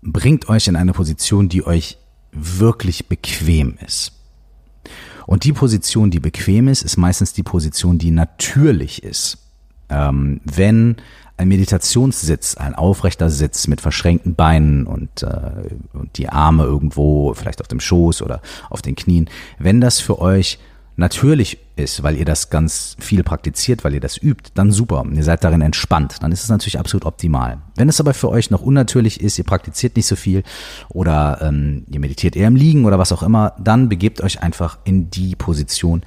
[0.03, 1.97] bringt euch in eine Position, die euch
[2.31, 4.11] wirklich bequem ist.
[5.25, 9.37] Und die Position, die bequem ist, ist meistens die Position, die natürlich ist.
[9.89, 10.97] Ähm, wenn
[11.37, 15.51] ein Meditationssitz, ein aufrechter Sitz mit verschränkten Beinen und, äh,
[15.93, 20.19] und die Arme irgendwo, vielleicht auf dem Schoß oder auf den Knien, wenn das für
[20.19, 20.59] euch
[20.95, 25.03] natürlich ist, weil ihr das ganz viel praktiziert, weil ihr das übt, dann super.
[25.11, 26.17] Ihr seid darin entspannt.
[26.21, 27.59] Dann ist es natürlich absolut optimal.
[27.75, 30.43] Wenn es aber für euch noch unnatürlich ist, ihr praktiziert nicht so viel
[30.89, 34.77] oder ähm, ihr meditiert eher im Liegen oder was auch immer, dann begebt euch einfach
[34.83, 36.03] in die Position,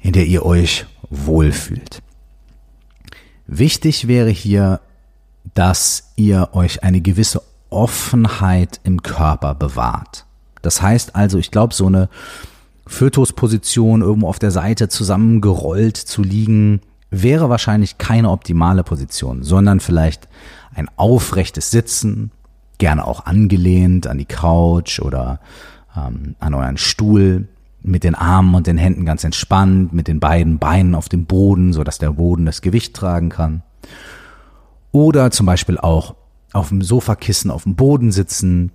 [0.00, 2.02] in der ihr euch wohlfühlt.
[3.46, 4.80] Wichtig wäre hier,
[5.54, 10.26] dass ihr euch eine gewisse Offenheit im Körper bewahrt.
[10.62, 12.08] Das heißt also, ich glaube, so eine
[12.88, 20.28] Fötusposition irgendwo auf der Seite zusammengerollt zu liegen, wäre wahrscheinlich keine optimale Position, sondern vielleicht
[20.74, 22.30] ein aufrechtes Sitzen,
[22.78, 25.40] gerne auch angelehnt an die Couch oder
[25.96, 27.48] ähm, an euren Stuhl,
[27.82, 31.72] mit den Armen und den Händen ganz entspannt, mit den beiden Beinen auf dem Boden,
[31.72, 33.62] so dass der Boden das Gewicht tragen kann.
[34.90, 36.14] Oder zum Beispiel auch
[36.52, 38.72] auf dem Sofakissen auf dem Boden sitzen,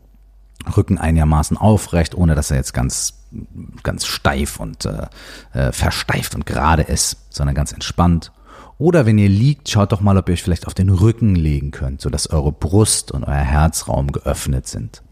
[0.76, 3.20] Rücken einigermaßen aufrecht, ohne dass er jetzt ganz
[3.82, 5.08] ganz steif und äh,
[5.54, 8.32] äh, versteift und gerade ist, sondern ganz entspannt.
[8.78, 11.72] Oder wenn ihr liegt, schaut doch mal, ob ihr euch vielleicht auf den Rücken legen
[11.72, 15.04] könnt, sodass eure Brust und euer Herzraum geöffnet sind.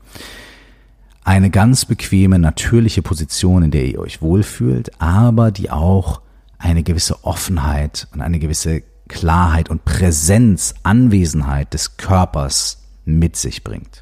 [1.23, 6.21] Eine ganz bequeme, natürliche Position, in der ihr euch wohlfühlt, aber die auch
[6.57, 14.00] eine gewisse Offenheit und eine gewisse Klarheit und Präsenz, Anwesenheit des Körpers mit sich bringt.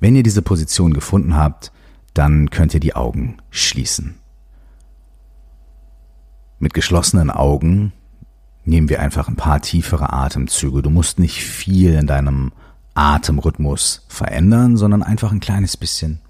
[0.00, 1.72] Wenn ihr diese Position gefunden habt,
[2.14, 4.16] dann könnt ihr die Augen schließen.
[6.58, 7.92] Mit geschlossenen Augen
[8.64, 10.82] nehmen wir einfach ein paar tiefere Atemzüge.
[10.82, 12.52] Du musst nicht viel in deinem
[12.94, 16.20] Atemrhythmus verändern, sondern einfach ein kleines bisschen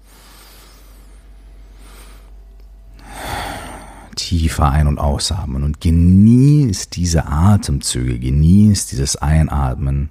[4.15, 10.09] tiefer ein- und ausatmen und genießt diese Atemzüge, genießt dieses Einatmen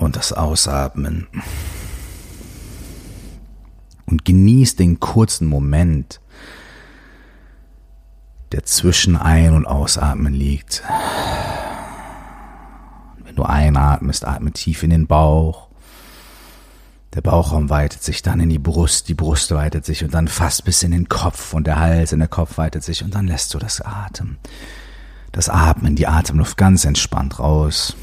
[0.00, 1.26] und das Ausatmen
[4.06, 6.20] und genieß den kurzen Moment,
[8.52, 10.82] der zwischen Ein- und Ausatmen liegt.
[13.22, 15.68] Wenn du einatmest, atme tief in den Bauch.
[17.14, 20.64] Der Bauchraum weitet sich dann in die Brust, die Brust weitet sich und dann fast
[20.64, 23.52] bis in den Kopf und der Hals und der Kopf weitet sich und dann lässt
[23.52, 24.38] du das Atem,
[25.32, 27.96] das Atmen, die Atemluft ganz entspannt raus.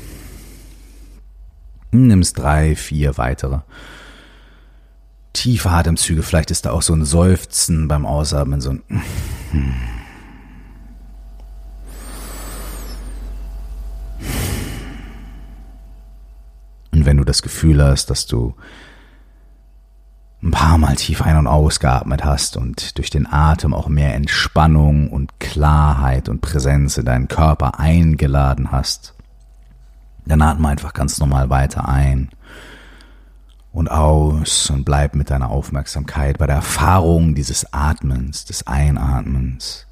[1.91, 3.60] Nimmst drei, vier weitere
[5.38, 6.23] tiefe Atemzüge.
[6.23, 8.82] Vielleicht ist da auch so ein Seufzen beim Ausatmen, so ein.
[16.91, 18.56] Und wenn du das Gefühl hast, dass du
[20.41, 25.10] ein paar Mal tief ein- und ausgeatmet hast und durch den Atem auch mehr Entspannung
[25.10, 29.13] und Klarheit und Präsenz in deinen Körper eingeladen hast,
[30.28, 32.30] dann atme einfach ganz normal weiter ein
[33.72, 39.86] und aus und bleib mit deiner Aufmerksamkeit bei der Erfahrung dieses Atmens, des Einatmens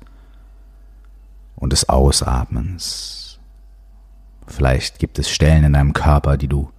[1.55, 3.39] und des Ausatmens.
[4.47, 6.71] Vielleicht gibt es Stellen in deinem Körper, die du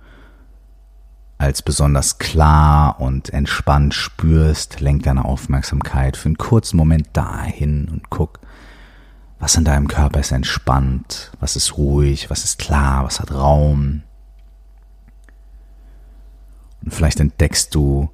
[1.38, 8.08] als besonders klar und entspannt spürst, lenk deine Aufmerksamkeit für einen kurzen Moment dahin und
[8.08, 8.40] guck,
[9.38, 14.02] was in deinem Körper ist entspannt, was ist ruhig, was ist klar, was hat Raum.
[16.82, 18.10] Und vielleicht entdeckst du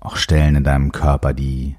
[0.00, 1.76] auch Stellen in deinem Körper, die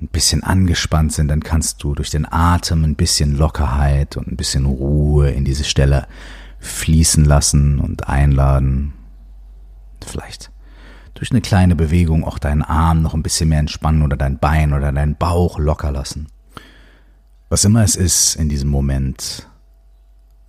[0.00, 4.36] ein bisschen angespannt sind, dann kannst du durch den Atem ein bisschen Lockerheit und ein
[4.36, 6.06] bisschen Ruhe in diese Stelle
[6.58, 8.94] fließen lassen und einladen.
[10.04, 10.50] Vielleicht
[11.14, 14.72] durch eine kleine Bewegung auch deinen Arm noch ein bisschen mehr entspannen oder dein Bein
[14.72, 16.26] oder deinen Bauch locker lassen.
[17.52, 19.46] Was immer es ist in diesem Moment,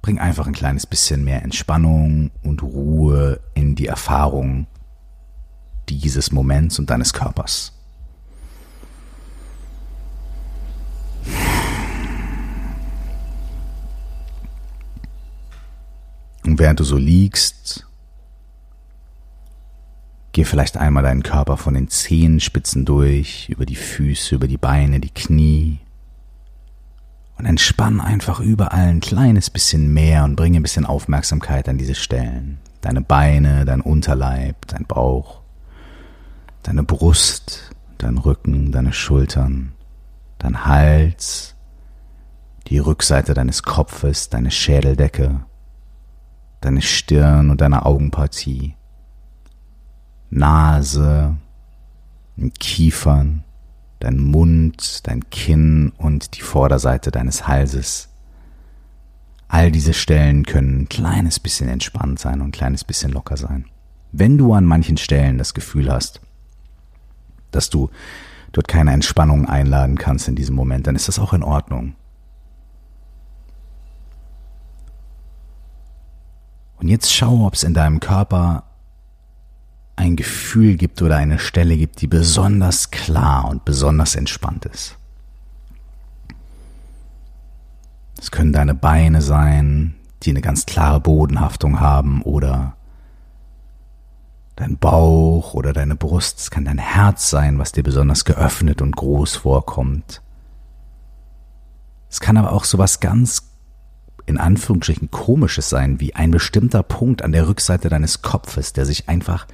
[0.01, 4.67] Bring einfach ein kleines bisschen mehr Entspannung und Ruhe in die Erfahrung
[5.89, 7.73] dieses Moments und deines Körpers.
[16.45, 17.85] Und während du so liegst,
[20.31, 25.01] geh vielleicht einmal deinen Körper von den Zehenspitzen durch, über die Füße, über die Beine,
[25.01, 25.79] die Knie,
[27.37, 31.95] und entspann einfach überall ein kleines bisschen mehr und bringe ein bisschen Aufmerksamkeit an diese
[31.95, 32.59] Stellen.
[32.81, 35.41] Deine Beine, dein Unterleib, dein Bauch,
[36.63, 39.73] deine Brust, dein Rücken, deine Schultern,
[40.37, 41.55] dein Hals,
[42.67, 45.41] die Rückseite deines Kopfes, deine Schädeldecke,
[46.61, 48.75] deine Stirn und deine Augenpartie,
[50.29, 51.35] Nase,
[52.59, 53.43] Kiefern,
[54.03, 58.09] dein Mund, dein Kinn und die Vorderseite deines Halses.
[59.47, 63.65] All diese Stellen können ein kleines bisschen entspannt sein und ein kleines bisschen locker sein.
[64.11, 66.19] Wenn du an manchen Stellen das Gefühl hast,
[67.51, 67.89] dass du
[68.51, 71.95] dort keine Entspannung einladen kannst in diesem Moment, dann ist das auch in Ordnung.
[76.77, 78.65] Und jetzt schau, ob es in deinem Körper
[79.95, 84.97] ein Gefühl gibt oder eine Stelle gibt, die besonders klar und besonders entspannt ist.
[88.19, 92.75] Es können deine Beine sein, die eine ganz klare Bodenhaftung haben oder
[94.55, 96.39] dein Bauch oder deine Brust.
[96.39, 100.21] Es kann dein Herz sein, was dir besonders geöffnet und groß vorkommt.
[102.09, 103.49] Es kann aber auch sowas ganz
[104.25, 109.09] in Anführungsstrichen komisches sein, wie ein bestimmter Punkt an der Rückseite deines Kopfes, der sich
[109.09, 109.47] einfach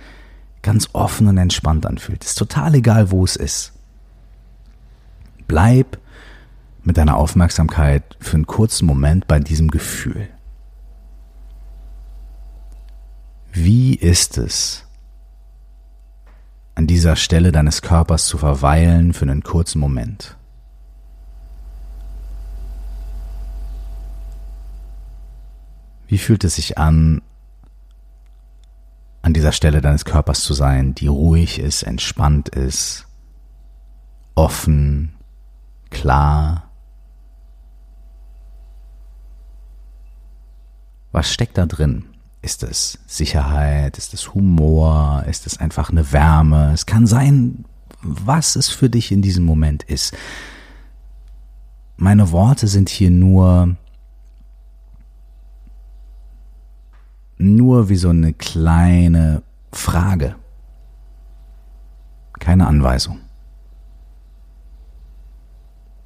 [0.62, 2.24] ganz offen und entspannt anfühlt.
[2.24, 3.74] Ist total egal, wo es ist.
[5.48, 5.98] Bleib
[6.84, 10.30] mit deiner Aufmerksamkeit für einen kurzen Moment bei diesem Gefühl.
[13.52, 14.86] Wie ist es,
[16.76, 20.38] an dieser Stelle deines Körpers zu verweilen für einen kurzen Moment?
[26.08, 27.22] Wie fühlt es sich an,
[29.30, 33.06] an dieser Stelle deines Körpers zu sein, die ruhig ist, entspannt ist,
[34.34, 35.14] offen,
[35.92, 36.72] klar?
[41.12, 42.06] Was steckt da drin?
[42.42, 44.00] Ist es Sicherheit?
[44.00, 45.24] Ist es Humor?
[45.28, 46.72] Ist es einfach eine Wärme?
[46.74, 47.66] Es kann sein,
[48.02, 50.18] was es für dich in diesem Moment ist.
[51.98, 53.76] Meine Worte sind hier nur
[57.40, 60.36] nur wie so eine kleine Frage.
[62.38, 63.20] Keine Anweisung.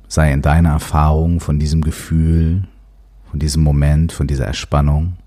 [0.07, 2.67] Sei in deiner Erfahrung von diesem Gefühl,
[3.29, 5.17] von diesem Moment, von dieser Erspannung.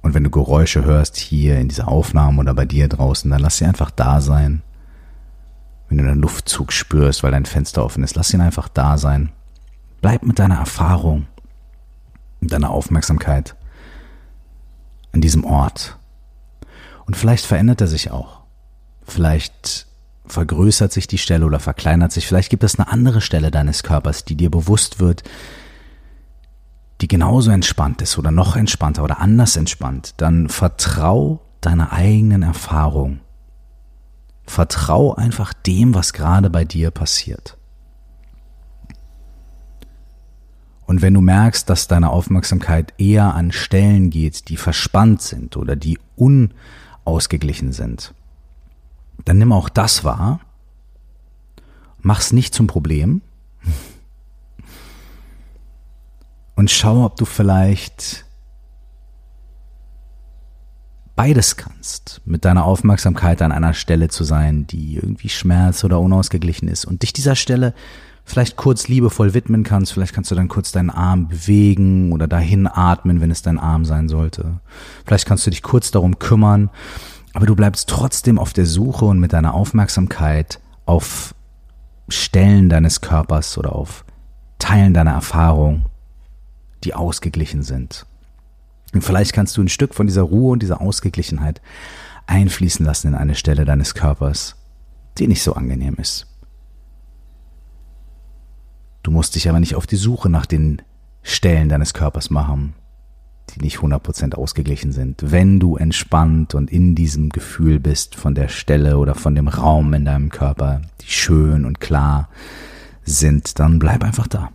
[0.00, 3.58] Und wenn du Geräusche hörst hier in dieser Aufnahme oder bei dir draußen, dann lass
[3.58, 4.62] sie einfach da sein
[5.92, 9.30] wenn du einen Luftzug spürst, weil dein Fenster offen ist, lass ihn einfach da sein.
[10.00, 11.26] Bleib mit deiner Erfahrung
[12.40, 13.54] und deiner Aufmerksamkeit
[15.12, 15.98] an diesem Ort.
[17.04, 18.40] Und vielleicht verändert er sich auch.
[19.02, 19.86] Vielleicht
[20.24, 22.26] vergrößert sich die Stelle oder verkleinert sich.
[22.26, 25.24] Vielleicht gibt es eine andere Stelle deines Körpers, die dir bewusst wird,
[27.02, 30.14] die genauso entspannt ist oder noch entspannter oder anders entspannt.
[30.16, 33.20] Dann vertrau deiner eigenen Erfahrung
[34.44, 37.56] Vertrau einfach dem, was gerade bei dir passiert.
[40.84, 45.74] Und wenn du merkst, dass deine Aufmerksamkeit eher an Stellen geht, die verspannt sind oder
[45.74, 48.12] die unausgeglichen sind,
[49.24, 50.40] dann nimm auch das wahr,
[52.00, 53.22] mach's nicht zum Problem
[56.56, 58.26] und schau, ob du vielleicht
[61.16, 66.68] beides kannst, mit deiner Aufmerksamkeit an einer Stelle zu sein, die irgendwie schmerz oder unausgeglichen
[66.68, 67.74] ist und dich dieser Stelle
[68.24, 72.66] vielleicht kurz liebevoll widmen kannst, vielleicht kannst du dann kurz deinen Arm bewegen oder dahin
[72.66, 74.60] atmen, wenn es dein Arm sein sollte.
[75.04, 76.70] Vielleicht kannst du dich kurz darum kümmern,
[77.34, 81.34] aber du bleibst trotzdem auf der Suche und mit deiner Aufmerksamkeit auf
[82.08, 84.04] Stellen deines Körpers oder auf
[84.58, 85.86] Teilen deiner Erfahrung,
[86.84, 88.06] die ausgeglichen sind.
[88.92, 91.60] Und vielleicht kannst du ein Stück von dieser Ruhe und dieser Ausgeglichenheit
[92.26, 94.56] einfließen lassen in eine Stelle deines Körpers,
[95.18, 96.26] die nicht so angenehm ist.
[99.02, 100.80] Du musst dich aber nicht auf die Suche nach den
[101.22, 102.74] Stellen deines Körpers machen,
[103.50, 105.32] die nicht 100% ausgeglichen sind.
[105.32, 109.92] Wenn du entspannt und in diesem Gefühl bist von der Stelle oder von dem Raum
[109.94, 112.28] in deinem Körper, die schön und klar
[113.04, 114.50] sind, dann bleib einfach da.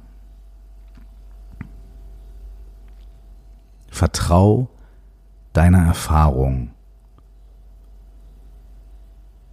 [3.97, 4.69] Vertrau
[5.53, 6.69] deiner Erfahrung.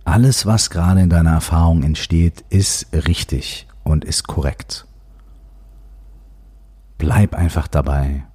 [0.05, 4.87] Alles, was gerade in deiner Erfahrung entsteht, ist richtig und ist korrekt.
[6.99, 8.27] Bleib einfach dabei.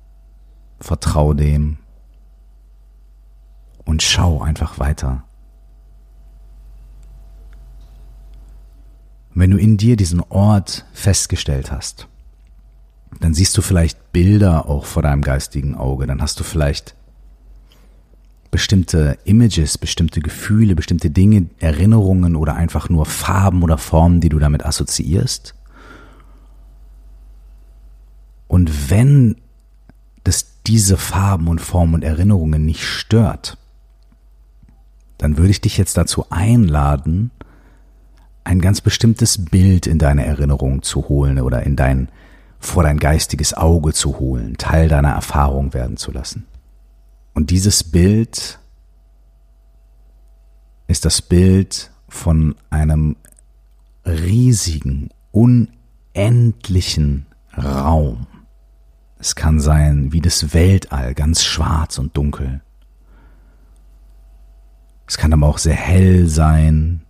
[0.80, 1.78] Vertrau dem
[3.86, 5.26] und schau einfach weiter.
[9.36, 12.08] Wenn du in dir diesen Ort festgestellt hast,
[13.20, 16.96] dann siehst du vielleicht Bilder auch vor deinem geistigen Auge, dann hast du vielleicht
[18.52, 24.40] bestimmte Images, bestimmte Gefühle, bestimmte Dinge, Erinnerungen oder einfach nur Farben oder Formen, die du
[24.40, 25.54] damit assoziierst.
[28.48, 29.36] Und wenn
[30.24, 33.58] das diese Farben und Formen und Erinnerungen nicht stört,
[35.20, 37.32] dann würde ich dich jetzt dazu einladen,
[38.44, 42.10] ein ganz bestimmtes Bild in deine Erinnerung zu holen oder in dein
[42.60, 46.46] vor dein geistiges Auge zu holen, Teil deiner Erfahrung werden zu lassen.
[47.34, 48.60] Und dieses Bild
[50.88, 53.16] ist das Bild von einem
[54.06, 58.28] riesigen, unendlichen Raum.
[59.20, 62.62] Es kann sein wie das Weltall, ganz schwarz und dunkel.
[65.08, 67.02] Es kann aber auch sehr hell sein.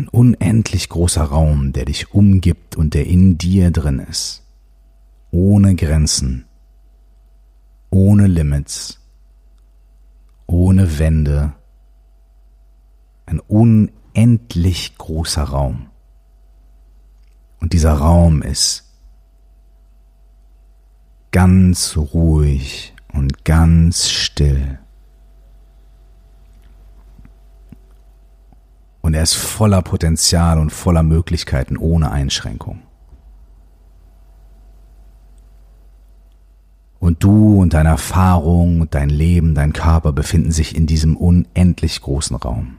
[0.00, 4.42] Ein unendlich großer Raum, der dich umgibt und der in dir drin ist.
[5.30, 6.46] Ohne Grenzen,
[7.90, 8.98] ohne Limits,
[10.46, 11.52] ohne Wände.
[13.26, 15.90] Ein unendlich großer Raum.
[17.60, 18.90] Und dieser Raum ist
[21.30, 24.78] ganz ruhig und ganz still.
[29.10, 32.82] Und er ist voller Potenzial und voller Möglichkeiten ohne Einschränkung.
[37.00, 42.36] Und du und deine Erfahrung dein Leben, dein Körper befinden sich in diesem unendlich großen
[42.36, 42.76] Raum.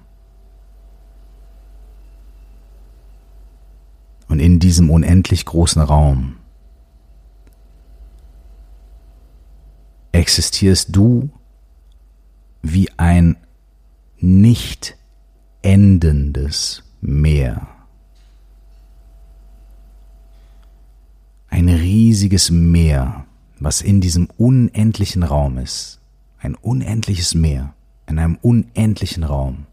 [4.30, 6.38] Und in diesem unendlich großen Raum
[10.14, 11.30] existierst du
[12.62, 13.36] wie ein
[14.18, 14.96] nicht
[15.62, 17.68] endendes Meer.
[21.50, 23.26] Ein riesiges Meer,
[23.60, 26.00] was in diesem unendlichen Raum ist.
[26.40, 27.74] Ein unendliches Meer
[28.08, 29.66] in einem unendlichen Raum.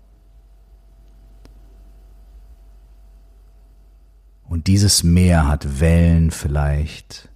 [4.48, 7.28] Und dieses Meer hat Wellen vielleicht.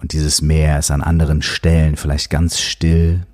[0.00, 3.26] Und dieses Meer ist an anderen Stellen vielleicht ganz still.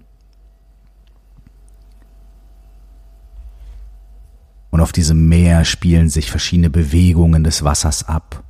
[4.74, 8.42] Und auf diesem Meer spielen sich verschiedene Bewegungen des Wassers ab.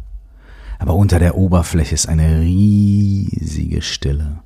[0.79, 4.39] Aber unter der Oberfläche ist eine riesige Stille.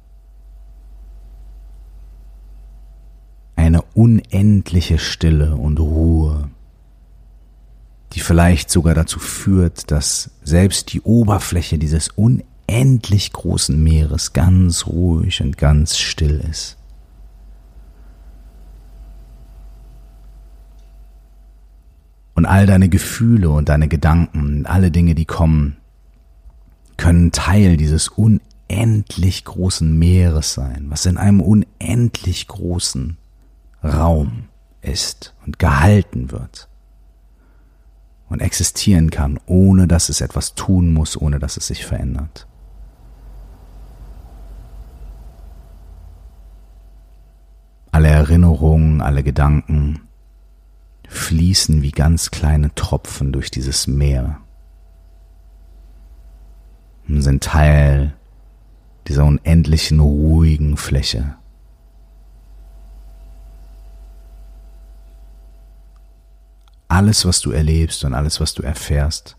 [3.54, 6.50] Eine unendliche Stille und Ruhe
[8.14, 15.42] die vielleicht sogar dazu führt, dass selbst die Oberfläche dieses unendlich großen Meeres ganz ruhig
[15.42, 16.77] und ganz still ist.
[22.38, 25.76] Und all deine Gefühle und deine Gedanken, alle Dinge, die kommen,
[26.96, 33.16] können Teil dieses unendlich großen Meeres sein, was in einem unendlich großen
[33.82, 34.44] Raum
[34.82, 36.68] ist und gehalten wird
[38.28, 42.46] und existieren kann, ohne dass es etwas tun muss, ohne dass es sich verändert.
[47.90, 50.07] Alle Erinnerungen, alle Gedanken
[51.08, 54.40] fließen wie ganz kleine Tropfen durch dieses Meer
[57.08, 58.14] und sind Teil
[59.06, 61.38] dieser unendlichen ruhigen Fläche.
[66.88, 69.36] alles, was du erlebst und alles, was du erfährst,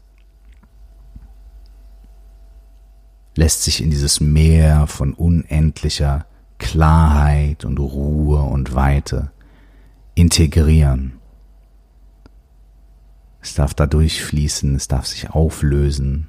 [3.36, 6.26] lässt sich in dieses Meer von unendlicher
[6.58, 9.32] Klarheit und Ruhe und Weite
[10.16, 11.19] integrieren.
[13.42, 16.28] Es darf da durchfließen, es darf sich auflösen.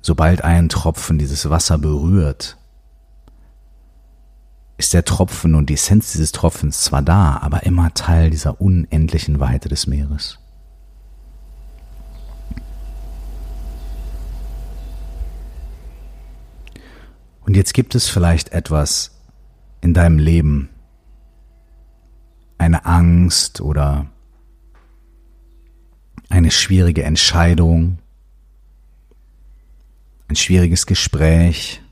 [0.00, 2.58] Sobald ein Tropfen dieses Wasser berührt,
[4.76, 9.40] ist der Tropfen und die Essenz dieses Tropfens zwar da, aber immer Teil dieser unendlichen
[9.40, 10.38] Weite des Meeres.
[17.40, 19.12] Und jetzt gibt es vielleicht etwas
[19.80, 20.70] in deinem Leben,
[22.58, 24.06] eine Angst oder
[26.28, 27.98] eine schwierige Entscheidung,
[30.28, 31.82] ein schwieriges Gespräch,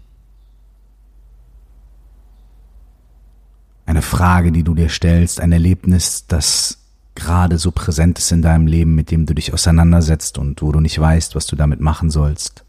[3.86, 6.78] eine Frage, die du dir stellst, ein Erlebnis, das
[7.14, 10.80] gerade so präsent ist in deinem Leben, mit dem du dich auseinandersetzt und wo du
[10.80, 12.64] nicht weißt, was du damit machen sollst.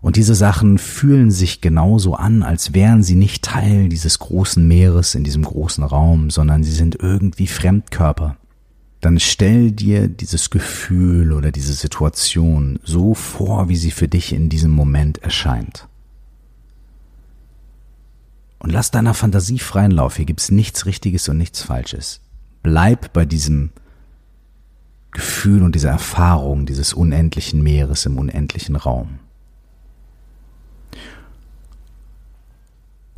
[0.00, 5.14] Und diese Sachen fühlen sich genauso an, als wären sie nicht Teil dieses großen Meeres
[5.14, 8.36] in diesem großen Raum, sondern sie sind irgendwie Fremdkörper.
[9.00, 14.48] Dann stell dir dieses Gefühl oder diese Situation so vor, wie sie für dich in
[14.48, 15.88] diesem Moment erscheint.
[18.60, 20.16] Und lass deiner Fantasie freien Lauf.
[20.16, 22.20] Hier gibt's nichts Richtiges und nichts Falsches.
[22.62, 23.70] Bleib bei diesem
[25.12, 29.20] Gefühl und dieser Erfahrung dieses unendlichen Meeres im unendlichen Raum.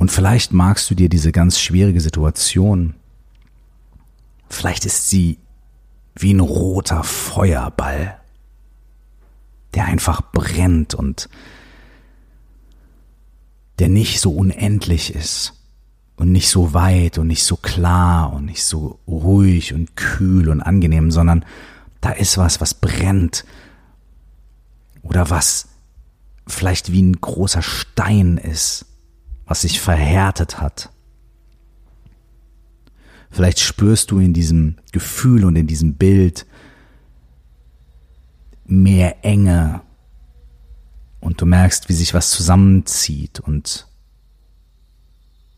[0.01, 2.95] Und vielleicht magst du dir diese ganz schwierige Situation,
[4.49, 5.37] vielleicht ist sie
[6.15, 8.19] wie ein roter Feuerball,
[9.75, 11.29] der einfach brennt und
[13.77, 15.53] der nicht so unendlich ist
[16.15, 20.61] und nicht so weit und nicht so klar und nicht so ruhig und kühl und
[20.61, 21.45] angenehm, sondern
[22.01, 23.45] da ist was, was brennt
[25.03, 25.67] oder was
[26.47, 28.87] vielleicht wie ein großer Stein ist,
[29.51, 30.91] was sich verhärtet hat.
[33.31, 36.45] Vielleicht spürst du in diesem Gefühl und in diesem Bild
[38.63, 39.81] mehr Enge
[41.19, 43.87] und du merkst, wie sich was zusammenzieht und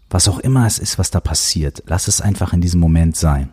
[0.09, 3.51] was auch immer es ist, was da passiert, lass es einfach in diesem Moment sein.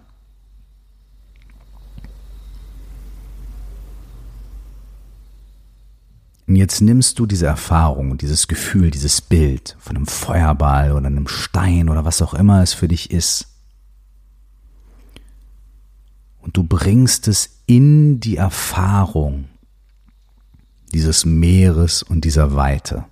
[6.51, 11.29] Und jetzt nimmst du diese Erfahrung, dieses Gefühl, dieses Bild von einem Feuerball oder einem
[11.29, 13.47] Stein oder was auch immer es für dich ist.
[16.41, 19.45] Und du bringst es in die Erfahrung
[20.93, 23.05] dieses Meeres und dieser Weite.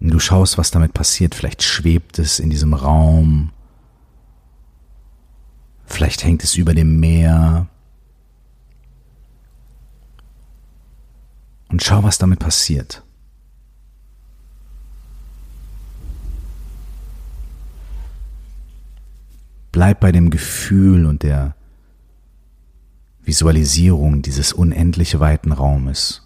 [0.00, 1.36] Und du schaust, was damit passiert.
[1.36, 3.52] Vielleicht schwebt es in diesem Raum.
[5.86, 7.68] Vielleicht hängt es über dem Meer.
[11.68, 13.02] Und schau, was damit passiert.
[19.72, 21.54] Bleib bei dem Gefühl und der
[23.22, 26.22] Visualisierung dieses unendlich weiten Raumes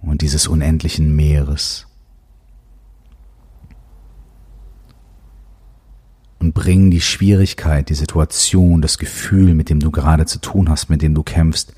[0.00, 1.86] und dieses unendlichen Meeres.
[6.38, 10.90] Und bring die Schwierigkeit, die Situation, das Gefühl, mit dem du gerade zu tun hast,
[10.90, 11.74] mit dem du kämpfst,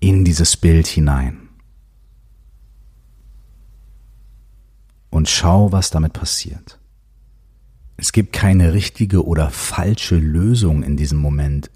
[0.00, 1.45] in dieses Bild hinein.
[5.16, 6.78] Und schau, was damit passiert.
[7.96, 11.70] Es gibt keine richtige oder falsche Lösung in diesem Moment,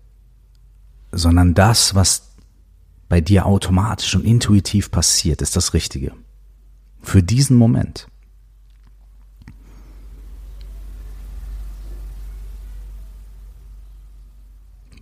[1.10, 2.32] sondern das, was
[3.08, 6.12] bei dir automatisch und intuitiv passiert, ist das Richtige.
[7.00, 8.08] Für diesen Moment.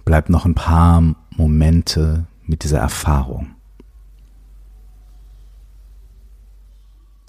[0.05, 3.58] Bleib noch ein paar Momente mit dieser Erfahrung.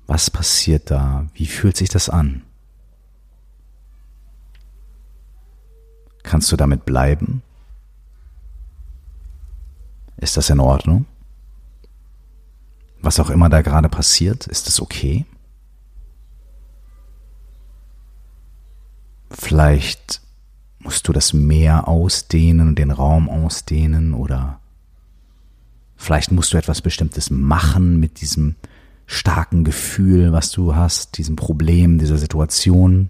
[0.10, 1.28] Was passiert da?
[1.36, 2.42] Wie fühlt sich das an?
[6.24, 7.44] Kannst du damit bleiben?
[10.18, 11.06] Ist das in Ordnung?
[13.04, 15.28] Was auch immer da gerade passiert, ist es okay?
[19.30, 20.22] Vielleicht
[20.80, 24.60] musst du das Meer ausdehnen und den Raum ausdehnen oder
[25.98, 28.56] vielleicht musst du etwas Bestimmtes machen mit diesem
[29.10, 33.10] starken Gefühl, was du hast, diesem Problem, dieser Situation.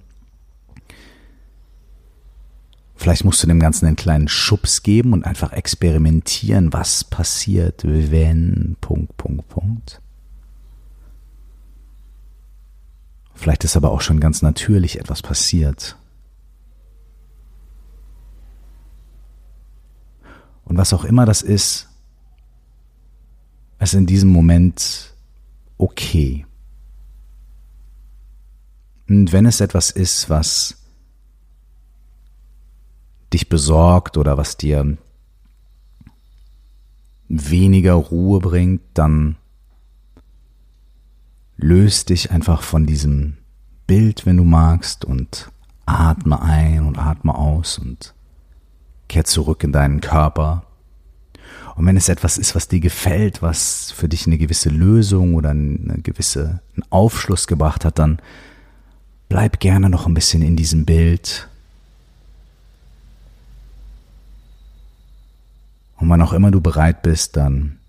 [2.96, 8.78] Vielleicht musst du dem Ganzen einen kleinen Schubs geben und einfach experimentieren, was passiert, wenn,
[8.80, 10.02] Punkt, Punkt, Punkt.
[13.36, 15.98] Vielleicht ist aber auch schon ganz natürlich etwas passiert.
[20.64, 21.90] Und was auch immer das ist,
[23.80, 25.14] es in diesem Moment
[25.80, 26.46] okay.
[29.08, 30.76] Und wenn es etwas ist, was
[33.34, 34.98] dich besorgt oder was dir
[37.28, 39.38] weniger Ruhe bringt, dann
[41.58, 43.38] löst dich einfach von diesem
[43.88, 45.52] Bild, wenn du magst, und
[45.86, 48.14] atme ein und atme aus und
[49.08, 50.69] kehr zurück in deinen Körper
[51.80, 55.52] und wenn es etwas ist, was dir gefällt, was für dich eine gewisse Lösung oder
[55.52, 58.20] eine gewisse einen Aufschluss gebracht hat, dann
[59.30, 61.48] bleib gerne noch ein bisschen in diesem Bild.
[65.96, 67.80] Und wann auch immer du bereit bist, dann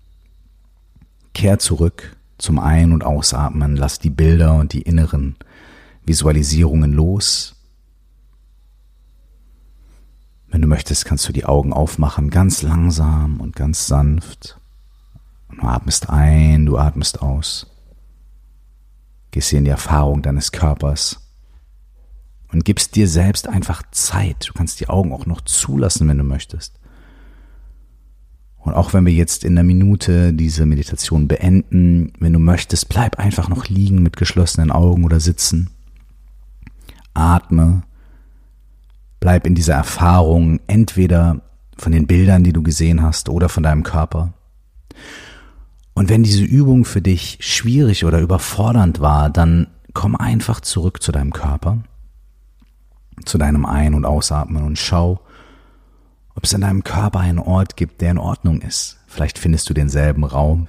[1.33, 5.35] kehr zurück zum Ein- und Ausatmen, lass die Bilder und die inneren
[6.05, 7.60] Visualisierungen los
[10.51, 14.59] wenn du möchtest, kannst du die Augen aufmachen, ganz langsam und ganz sanft.
[15.47, 17.67] Und du atmest ein, du atmest aus.
[19.31, 21.21] Gehst hier in die Erfahrung deines Körpers
[22.51, 24.49] und gibst dir selbst einfach Zeit.
[24.49, 26.77] Du kannst die Augen auch noch zulassen, wenn du möchtest.
[28.57, 33.17] Und auch wenn wir jetzt in einer Minute diese Meditation beenden, wenn du möchtest, bleib
[33.17, 35.69] einfach noch liegen mit geschlossenen Augen oder sitzen.
[37.13, 37.83] Atme
[39.21, 41.41] Bleib in dieser Erfahrung entweder
[41.77, 44.33] von den Bildern, die du gesehen hast, oder von deinem Körper.
[45.93, 51.11] Und wenn diese Übung für dich schwierig oder überfordernd war, dann komm einfach zurück zu
[51.11, 51.83] deinem Körper,
[53.23, 55.21] zu deinem Ein- und Ausatmen und schau,
[56.35, 58.99] ob es in deinem Körper einen Ort gibt, der in Ordnung ist.
[59.07, 60.67] Vielleicht findest du denselben Raum,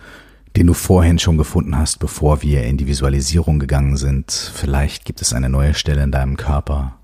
[0.57, 4.30] den du vorhin schon gefunden hast, bevor wir in die Visualisierung gegangen sind.
[4.30, 6.98] Vielleicht gibt es eine neue Stelle in deinem Körper,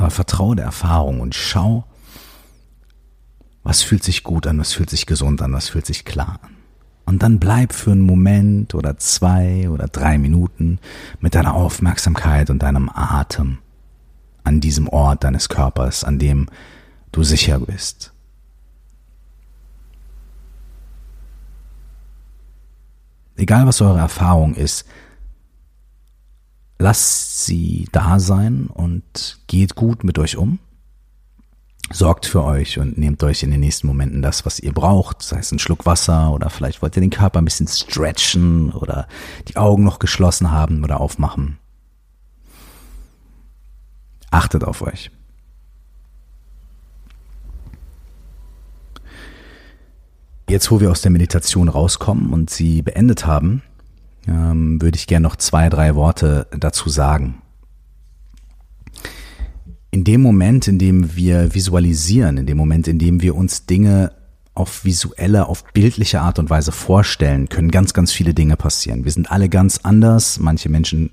[0.00, 1.84] aber vertraue der Erfahrung und schau,
[3.62, 6.56] Was fühlt sich gut an, was fühlt sich gesund an, was fühlt sich klar an.
[7.04, 10.78] Und dann bleib für einen Moment oder zwei oder drei Minuten
[11.20, 13.58] mit deiner Aufmerksamkeit und deinem Atem
[14.44, 16.46] an diesem Ort deines Körpers, an dem
[17.12, 18.14] du sicher bist.
[23.36, 24.86] Egal was eure Erfahrung ist,
[26.80, 30.58] lasst sie da sein und geht gut mit euch um.
[31.92, 35.38] Sorgt für euch und nehmt euch in den nächsten Momenten das, was ihr braucht, sei
[35.38, 39.08] es ein Schluck Wasser oder vielleicht wollt ihr den Körper ein bisschen stretchen oder
[39.48, 41.58] die Augen noch geschlossen haben oder aufmachen.
[44.30, 45.10] Achtet auf euch.
[50.48, 53.62] Jetzt, wo wir aus der Meditation rauskommen und sie beendet haben,
[54.26, 57.42] ähm, würde ich gerne noch zwei, drei Worte dazu sagen.
[59.90, 64.12] In dem Moment, in dem wir visualisieren, in dem Moment, in dem wir uns Dinge
[64.54, 69.04] auf visuelle, auf bildliche Art und Weise vorstellen, können ganz, ganz viele Dinge passieren.
[69.04, 70.38] Wir sind alle ganz anders.
[70.38, 71.10] Manche Menschen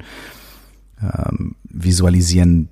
[1.02, 2.70] ähm, visualisieren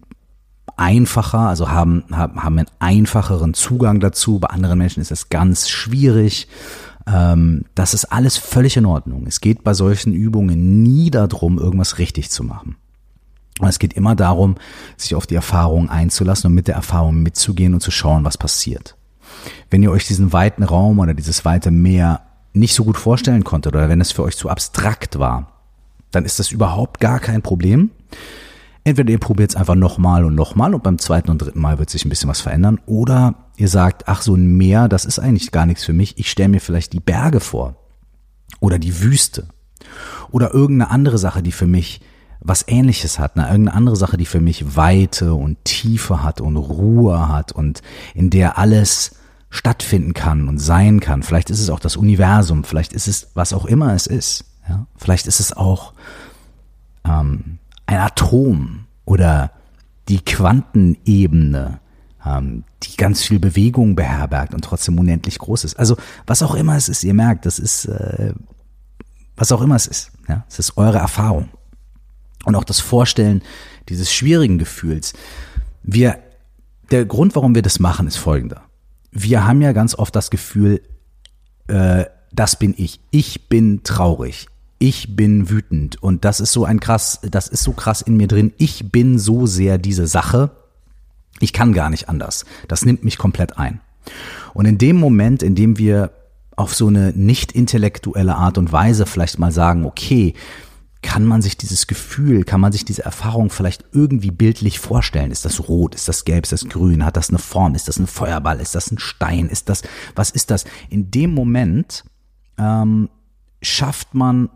[0.78, 4.40] einfacher, also haben, haben, haben einen einfacheren Zugang dazu.
[4.40, 6.48] Bei anderen Menschen ist es ganz schwierig.
[7.08, 9.26] Ähm, das ist alles völlig in Ordnung.
[9.28, 12.78] Es geht bei solchen Übungen nie darum, irgendwas richtig zu machen.
[13.62, 14.56] Es geht immer darum,
[14.98, 18.98] sich auf die Erfahrung einzulassen und mit der Erfahrung mitzugehen und zu schauen, was passiert.
[19.70, 22.22] Wenn ihr euch diesen weiten Raum oder dieses weite Meer
[22.54, 25.52] nicht so gut vorstellen konntet oder wenn es für euch zu abstrakt war,
[26.12, 27.92] dann ist das überhaupt gar kein Problem.
[28.84, 31.90] Entweder ihr probiert es einfach nochmal und nochmal und beim zweiten und dritten Mal wird
[31.90, 32.80] sich ein bisschen was verändern.
[32.86, 36.18] Oder ihr sagt, ach, so ein Meer, das ist eigentlich gar nichts für mich.
[36.18, 37.76] Ich stelle mir vielleicht die Berge vor.
[38.60, 39.48] Oder die Wüste.
[40.32, 42.02] Oder irgendeine andere Sache, die für mich
[42.40, 43.36] was ähnliches hat.
[43.36, 43.44] Ne?
[43.44, 47.82] Irgendeine andere Sache, die für mich Weite und Tiefe hat und Ruhe hat und
[48.14, 49.16] in der alles
[49.50, 51.24] stattfinden kann und sein kann.
[51.24, 54.46] Vielleicht ist es auch das Universum, vielleicht ist es was auch immer es ist.
[54.68, 54.86] Ja?
[54.96, 55.94] Vielleicht ist es auch
[57.06, 59.52] ähm, ein Atom oder
[60.08, 61.80] die Quantenebene,
[62.26, 65.78] die ganz viel Bewegung beherbergt und trotzdem unendlich groß ist.
[65.78, 65.96] Also
[66.26, 68.34] was auch immer es ist, ihr merkt, das ist, äh,
[69.36, 70.12] was auch immer es ist.
[70.28, 71.50] Ja, es ist eure Erfahrung.
[72.46, 73.42] Und auch das Vorstellen
[73.90, 75.14] dieses schwierigen Gefühls.
[75.84, 76.20] Wir,
[76.92, 78.64] der Grund, warum wir das machen, ist folgender.
[79.12, 80.82] Wir haben ja ganz oft das Gefühl,
[81.68, 83.00] äh, das bin ich.
[83.12, 84.48] Ich bin traurig
[84.80, 88.28] ich bin wütend und das ist so ein krass, das ist so krass in mir
[88.28, 88.54] drin.
[88.58, 90.52] Ich bin so sehr diese Sache.
[91.40, 92.46] Ich kann gar nicht anders.
[92.68, 93.82] Das nimmt mich komplett ein.
[94.54, 96.12] Und in dem Moment, in dem wir
[96.56, 100.34] auf so eine nicht intellektuelle Art und Weise vielleicht mal sagen, okay,
[101.02, 105.30] kann man sich dieses Gefühl, kann man sich diese Erfahrung vielleicht irgendwie bildlich vorstellen?
[105.30, 105.94] Ist das rot?
[105.94, 106.46] Ist das gelb?
[106.46, 107.06] Ist das grün?
[107.06, 107.76] Hat das eine Form?
[107.76, 108.60] Ist das ein Feuerball?
[108.60, 109.48] Ist das ein Stein?
[109.48, 109.84] Ist das,
[110.16, 110.66] was ist das?
[110.90, 112.06] In dem Moment
[112.58, 113.10] ähm,
[113.62, 114.50] schafft man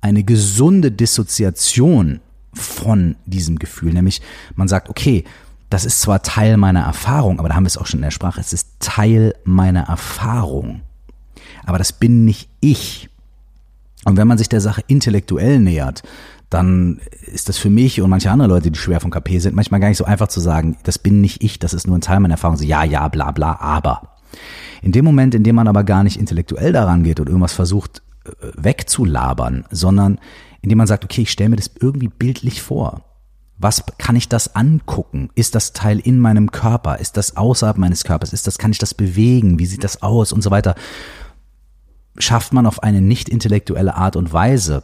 [0.00, 2.20] eine gesunde Dissoziation
[2.54, 3.92] von diesem Gefühl.
[3.92, 4.22] Nämlich
[4.54, 5.24] man sagt, okay,
[5.70, 8.10] das ist zwar Teil meiner Erfahrung, aber da haben wir es auch schon in der
[8.10, 10.82] Sprache, es ist Teil meiner Erfahrung.
[11.64, 13.08] Aber das bin nicht ich.
[14.04, 16.02] Und wenn man sich der Sache intellektuell nähert,
[16.48, 17.00] dann
[17.32, 19.88] ist das für mich und manche andere Leute, die schwer vom KP sind, manchmal gar
[19.88, 22.34] nicht so einfach zu sagen, das bin nicht ich, das ist nur ein Teil meiner
[22.34, 22.56] Erfahrung.
[22.56, 24.16] So, ja, ja, bla, bla, aber.
[24.82, 28.02] In dem Moment, in dem man aber gar nicht intellektuell daran geht und irgendwas versucht
[28.56, 30.18] wegzulabern, sondern
[30.62, 33.02] indem man sagt, okay, ich stelle mir das irgendwie bildlich vor.
[33.62, 35.28] Was kann ich das angucken?
[35.34, 36.98] Ist das Teil in meinem Körper?
[36.98, 38.32] Ist das außerhalb meines Körpers?
[38.32, 39.58] Ist das, kann ich das bewegen?
[39.58, 40.32] Wie sieht das aus?
[40.32, 40.74] Und so weiter.
[42.18, 44.82] Schafft man auf eine nicht intellektuelle Art und Weise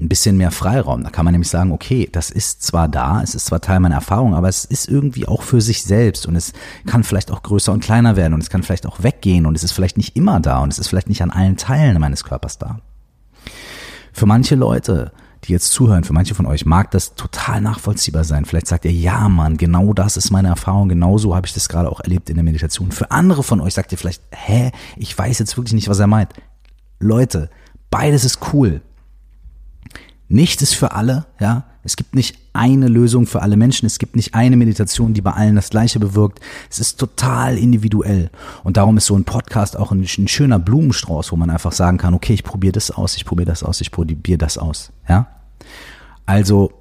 [0.00, 1.04] ein bisschen mehr Freiraum.
[1.04, 3.94] Da kann man nämlich sagen, okay, das ist zwar da, es ist zwar Teil meiner
[3.94, 6.52] Erfahrung, aber es ist irgendwie auch für sich selbst und es
[6.86, 9.64] kann vielleicht auch größer und kleiner werden und es kann vielleicht auch weggehen und es
[9.64, 12.58] ist vielleicht nicht immer da und es ist vielleicht nicht an allen Teilen meines Körpers
[12.58, 12.80] da.
[14.12, 15.12] Für manche Leute,
[15.46, 18.44] die jetzt zuhören, für manche von euch mag das total nachvollziehbar sein.
[18.44, 21.68] Vielleicht sagt ihr, ja, Mann, genau das ist meine Erfahrung, genau so habe ich das
[21.68, 22.92] gerade auch erlebt in der Meditation.
[22.92, 26.06] Für andere von euch sagt ihr vielleicht, hä, ich weiß jetzt wirklich nicht, was er
[26.06, 26.32] meint.
[26.98, 27.50] Leute,
[27.90, 28.80] beides ist cool.
[30.28, 31.64] Nichts ist für alle, ja.
[31.86, 33.86] Es gibt nicht eine Lösung für alle Menschen.
[33.86, 36.40] Es gibt nicht eine Meditation, die bei allen das Gleiche bewirkt.
[36.68, 38.30] Es ist total individuell.
[38.64, 41.96] Und darum ist so ein Podcast auch ein, ein schöner Blumenstrauß, wo man einfach sagen
[41.96, 45.28] kann, okay, ich probiere das aus, ich probiere das aus, ich probiere das aus, ja.
[46.26, 46.72] Also,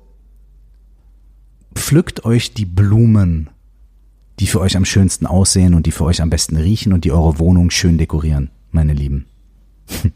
[1.75, 3.49] pflückt euch die Blumen,
[4.39, 7.11] die für euch am schönsten aussehen und die für euch am besten riechen und die
[7.11, 9.27] eure Wohnung schön dekorieren, meine Lieben.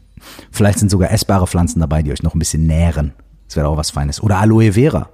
[0.50, 3.12] Vielleicht sind sogar essbare Pflanzen dabei, die euch noch ein bisschen nähren.
[3.46, 4.22] Das wäre auch was Feines.
[4.22, 5.08] Oder Aloe Vera,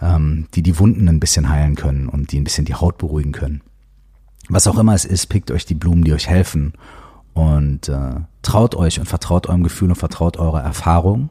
[0.00, 3.32] ähm, die die Wunden ein bisschen heilen können und die ein bisschen die Haut beruhigen
[3.32, 3.62] können.
[4.48, 6.74] Was auch immer es ist, pickt euch die Blumen, die euch helfen
[7.32, 11.30] und äh, traut euch und vertraut eurem Gefühl und vertraut eurer Erfahrung.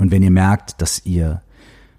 [0.00, 1.42] Und wenn ihr merkt, dass ihr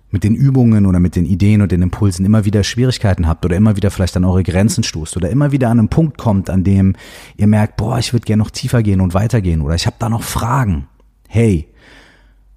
[0.10, 3.56] mit den Übungen oder mit den Ideen und den Impulsen immer wieder Schwierigkeiten habt oder
[3.56, 6.64] immer wieder vielleicht an eure Grenzen stoßt oder immer wieder an einen Punkt kommt, an
[6.64, 6.96] dem
[7.38, 10.10] ihr merkt, boah, ich würde gerne noch tiefer gehen und weitergehen oder ich habe da
[10.10, 10.88] noch Fragen.
[11.30, 11.70] Hey,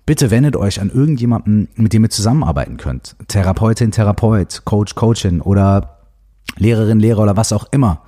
[0.05, 3.15] bitte wendet euch an irgendjemanden, mit dem ihr zusammenarbeiten könnt.
[3.29, 5.99] Therapeutin, Therapeut, Coach, Coachin oder
[6.57, 8.03] Lehrerin, Lehrer oder was auch immer.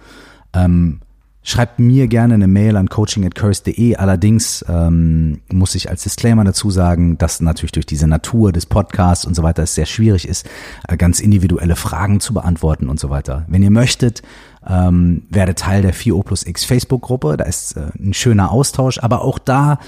[0.52, 1.00] Ähm,
[1.48, 3.94] Schreibt mir gerne eine Mail an coaching@curse.de.
[3.94, 9.24] Allerdings ähm, muss ich als Disclaimer dazu sagen, dass natürlich durch diese Natur des Podcasts
[9.24, 10.44] und so weiter es sehr schwierig ist,
[10.88, 13.44] äh, ganz individuelle Fragen zu beantworten und so weiter.
[13.46, 14.22] Wenn ihr möchtet,
[14.66, 17.36] ähm, werde Teil der 4O plus X Facebook-Gruppe.
[17.36, 19.78] Da ist äh, ein schöner Austausch, aber auch da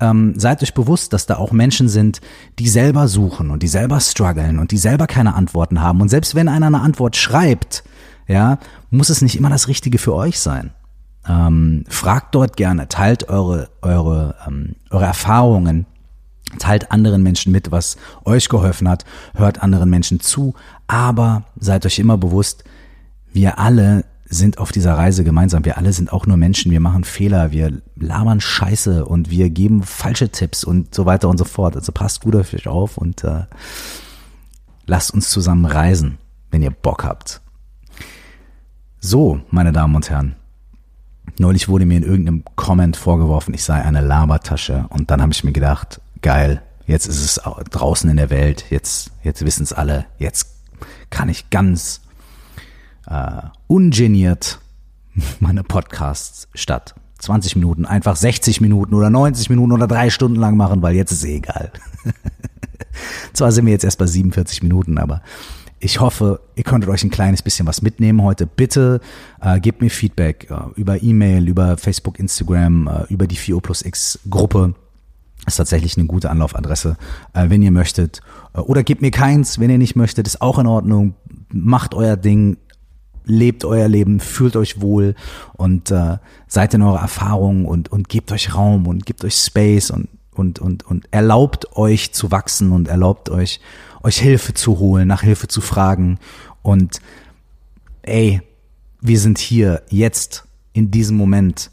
[0.00, 2.20] ähm, seid euch bewusst, dass da auch Menschen sind,
[2.58, 6.02] die selber suchen und die selber strugglen und die selber keine Antworten haben.
[6.02, 7.84] Und selbst wenn einer eine Antwort schreibt,
[8.28, 8.58] ja,
[8.90, 10.72] muss es nicht immer das Richtige für euch sein.
[11.28, 15.86] Ähm, fragt dort gerne, teilt eure, eure, ähm, eure Erfahrungen,
[16.58, 19.04] teilt anderen Menschen mit, was euch geholfen hat,
[19.34, 20.54] hört anderen Menschen zu,
[20.86, 22.64] aber seid euch immer bewusst,
[23.32, 25.64] wir alle sind auf dieser Reise gemeinsam.
[25.64, 26.72] Wir alle sind auch nur Menschen.
[26.72, 31.38] Wir machen Fehler, wir labern Scheiße und wir geben falsche Tipps und so weiter und
[31.38, 31.76] so fort.
[31.76, 33.44] Also passt gut auf euch auf und äh,
[34.86, 36.18] lasst uns zusammen reisen,
[36.50, 37.40] wenn ihr Bock habt.
[38.98, 40.34] So, meine Damen und Herren,
[41.38, 44.86] Neulich wurde mir in irgendeinem Comment vorgeworfen, ich sei eine Labertasche.
[44.88, 49.10] Und dann habe ich mir gedacht, geil, jetzt ist es draußen in der Welt, jetzt,
[49.22, 50.48] jetzt wissen es alle, jetzt
[51.10, 52.00] kann ich ganz
[53.06, 54.60] äh, ungeniert
[55.40, 60.56] meine Podcasts statt 20 Minuten einfach 60 Minuten oder 90 Minuten oder drei Stunden lang
[60.56, 61.72] machen, weil jetzt ist eh egal.
[63.32, 65.22] Zwar sind wir jetzt erst bei 47 Minuten, aber
[65.86, 68.44] ich hoffe, ihr konntet euch ein kleines bisschen was mitnehmen heute.
[68.44, 69.00] Bitte
[69.40, 73.82] äh, gebt mir Feedback äh, über E-Mail, über Facebook, Instagram, äh, über die 4 plus
[73.82, 74.74] X Gruppe.
[75.46, 76.96] Ist tatsächlich eine gute Anlaufadresse,
[77.34, 78.20] äh, wenn ihr möchtet.
[78.52, 81.14] Äh, oder gebt mir keins, wenn ihr nicht möchtet, ist auch in Ordnung.
[81.52, 82.56] Macht euer Ding,
[83.24, 85.14] lebt euer Leben, fühlt euch wohl
[85.52, 86.18] und äh,
[86.48, 90.08] seid in eurer Erfahrung und, und gebt euch Raum und gebt euch Space und,
[90.38, 93.60] und, und, und erlaubt euch zu wachsen und erlaubt euch
[94.02, 96.18] euch Hilfe zu holen, nach Hilfe zu fragen.
[96.62, 97.00] Und
[98.02, 98.40] ey,
[99.00, 101.70] wir sind hier jetzt in diesem Moment.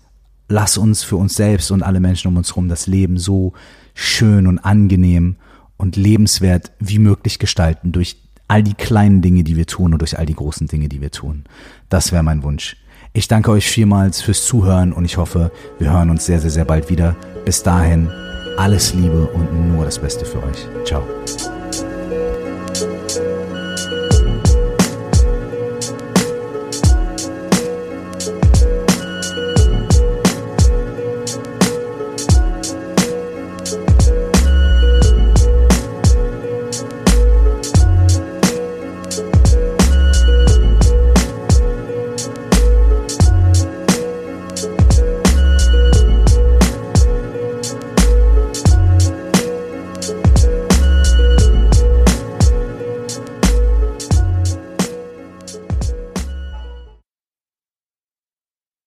[0.50, 3.54] Lass uns für uns selbst und alle Menschen um uns herum das Leben so
[3.94, 5.38] schön und angenehm
[5.78, 10.18] und lebenswert wie möglich gestalten durch all die kleinen Dinge, die wir tun und durch
[10.18, 11.46] all die großen Dinge, die wir tun.
[11.90, 12.78] Das wäre mein Wunsch.
[13.14, 16.66] Ich danke euch vielmals fürs Zuhören und ich hoffe, wir hören uns sehr, sehr, sehr
[16.66, 17.16] bald wieder.
[17.46, 18.10] Bis dahin,
[18.58, 20.68] alles Liebe und nur das Beste für euch.
[20.86, 21.04] Ciao.